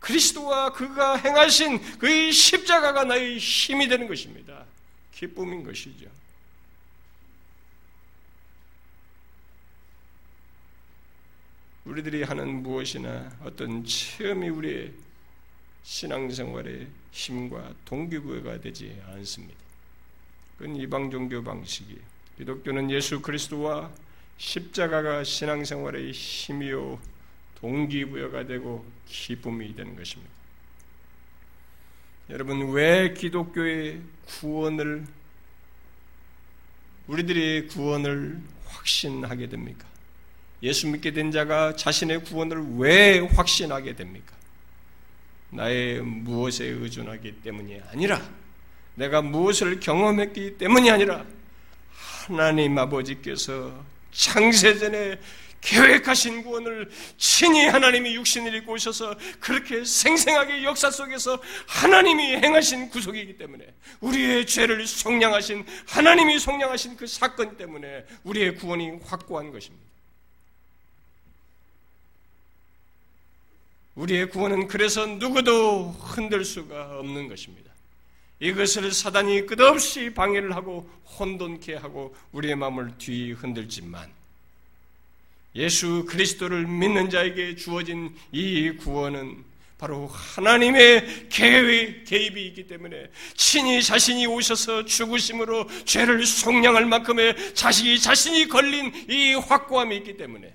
[0.00, 4.64] 그리스도와 그가 행하신 그의 십자가가 나의 힘이 되는 것입니다.
[5.14, 6.06] 기쁨인 것이죠.
[11.84, 14.92] 우리들이 하는 무엇이나 어떤 체험이 우리의
[15.84, 19.60] 신앙생활의 힘과 동기부여가 되지 않습니다.
[20.56, 21.98] 그건 이방 종교 방식이
[22.38, 23.90] 기독교는 예수 그리스도와
[24.42, 27.00] 십자가가 신앙생활의 힘이요
[27.60, 30.32] 동기부여가 되고 기쁨이 되는 것입니다.
[32.28, 35.06] 여러분 왜 기독교의 구원을
[37.06, 39.86] 우리들의 구원을 확신하게 됩니까?
[40.64, 44.34] 예수 믿게 된 자가 자신의 구원을 왜 확신하게 됩니까?
[45.50, 48.20] 나의 무엇에 의존하기 때문이 아니라
[48.96, 51.24] 내가 무엇을 경험했기 때문이 아니라
[52.26, 55.18] 하나님 아버지께서 창세전에
[55.62, 63.64] 계획하신 구원을 친히 하나님이 육신을 입고 오셔서 그렇게 생생하게 역사 속에서 하나님이 행하신 구속이기 때문에
[64.00, 69.86] 우리의 죄를 속량하신 하나님이 속량하신 그 사건 때문에 우리의 구원이 확고한 것입니다.
[73.94, 77.71] 우리의 구원은 그래서 누구도 흔들 수가 없는 것입니다.
[78.42, 84.10] 이것을 사단이 끝없이 방해를 하고 혼돈케 하고 우리의 마음을 뒤 흔들지만
[85.54, 89.44] 예수 그리스도를 믿는 자에게 주어진 이 구원은
[89.78, 98.48] 바로 하나님의 개의 개입이 있기 때문에 친히 자신이 오셔서 죽으심으로 죄를 속량할 만큼의 자식이 자신이
[98.48, 100.52] 걸린 이 확고함이 있기 때문에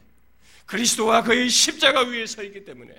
[0.65, 2.91] 그리스도와 그의 십자가 위에 서 있기 때문에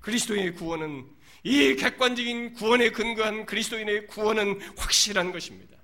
[0.00, 1.15] 그리스도의 구원은
[1.46, 5.76] 이 객관적인 구원에 근거한 그리스도인의 구원은 확실한 것입니다.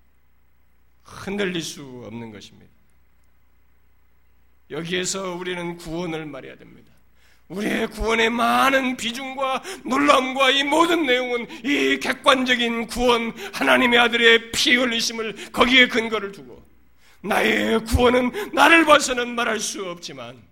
[1.04, 2.68] 흔들릴 수 없는 것입니다.
[4.72, 6.90] 여기에서 우리는 구원을 말해야 됩니다.
[7.46, 15.52] 우리의 구원의 많은 비중과 놀라움과 이 모든 내용은 이 객관적인 구원, 하나님의 아들의 피 흘리심을
[15.52, 16.60] 거기에 근거를 두고
[17.20, 20.42] 나의 구원은 나를 봐서는 말할 수 없지만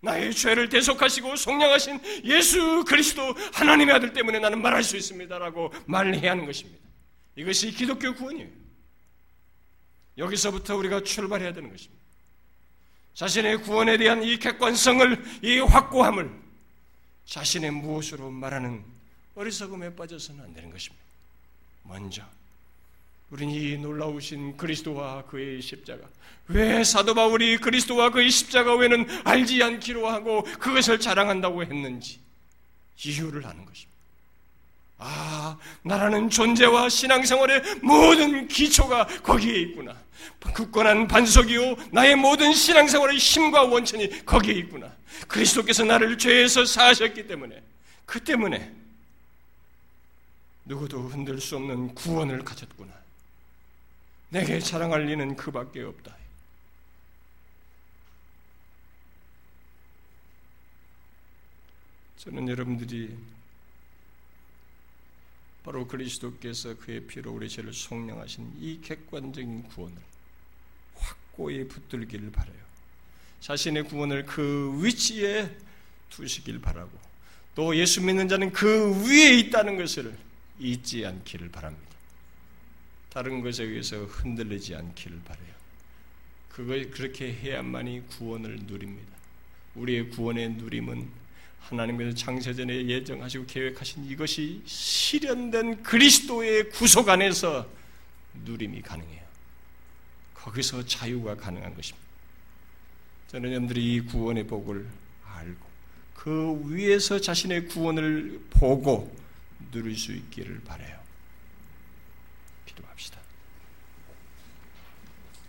[0.00, 3.22] 나의 죄를 대속하시고 속량하신 예수 그리스도
[3.52, 6.80] 하나님의 아들 때문에 나는 말할 수 있습니다라고 말을 해야 하는 것입니다.
[7.36, 8.48] 이것이 기독교 구원이에요.
[10.18, 12.00] 여기서부터 우리가 출발해야 되는 것입니다.
[13.14, 16.30] 자신의 구원에 대한 이 객관성을, 이 확고함을
[17.26, 18.84] 자신의 무엇으로 말하는
[19.34, 21.04] 어리석음에 빠져서는 안 되는 것입니다.
[21.84, 22.22] 먼저
[23.30, 26.00] 우리는 이 놀라우신 그리스도와 그의 십자가.
[26.48, 32.18] 왜 사도 바울이 그리스도와 그의 십자가 외에는 알지 않기로 하고 그것을 자랑한다고 했는지
[33.04, 33.90] 이유를 아는 것입니다.
[34.98, 39.96] 아, 나라는 존재와 신앙생활의 모든 기초가 거기에 있구나.
[40.40, 41.76] 굳건한 반석이요.
[41.92, 44.92] 나의 모든 신앙생활의 힘과 원천이 거기에 있구나.
[45.28, 47.62] 그리스도께서 나를 죄에서 사하셨기 때문에,
[48.04, 48.72] 그 때문에
[50.64, 52.99] 누구도 흔들 수 없는 구원을 가졌구나.
[54.30, 56.16] 내게 자랑할 리는 그밖에 없다.
[62.18, 63.16] 저는 여러분들이
[65.64, 69.96] 바로 그리스도께서 그의 피로 우리 죄를 속량하신 이 객관적인 구원을
[70.94, 72.60] 확고히 붙들기를 바래요.
[73.40, 75.50] 자신의 구원을 그 위치에
[76.10, 76.90] 두시길 바라고
[77.54, 80.16] 또 예수 믿는 자는 그 위에 있다는 것을
[80.58, 81.89] 잊지 않기를 바랍니다.
[83.12, 85.50] 다른 것에 의해서 흔들리지 않기를 바래요.
[86.48, 89.12] 그거 그렇게 해야만이 구원을 누립니다.
[89.74, 91.08] 우리의 구원의 누림은
[91.60, 97.68] 하나님께서 창세전에 예정하시고 계획하신 이것이 실현된 그리스도의 구속 안에서
[98.44, 99.22] 누림이 가능해요.
[100.34, 102.08] 거기서 자유가 가능한 것입니다.
[103.28, 104.86] 저는 여러분들이 이 구원의 복을
[105.24, 105.66] 알고
[106.14, 109.14] 그 위에서 자신의 구원을 보고
[109.70, 110.99] 누릴 수 있기를 바래요.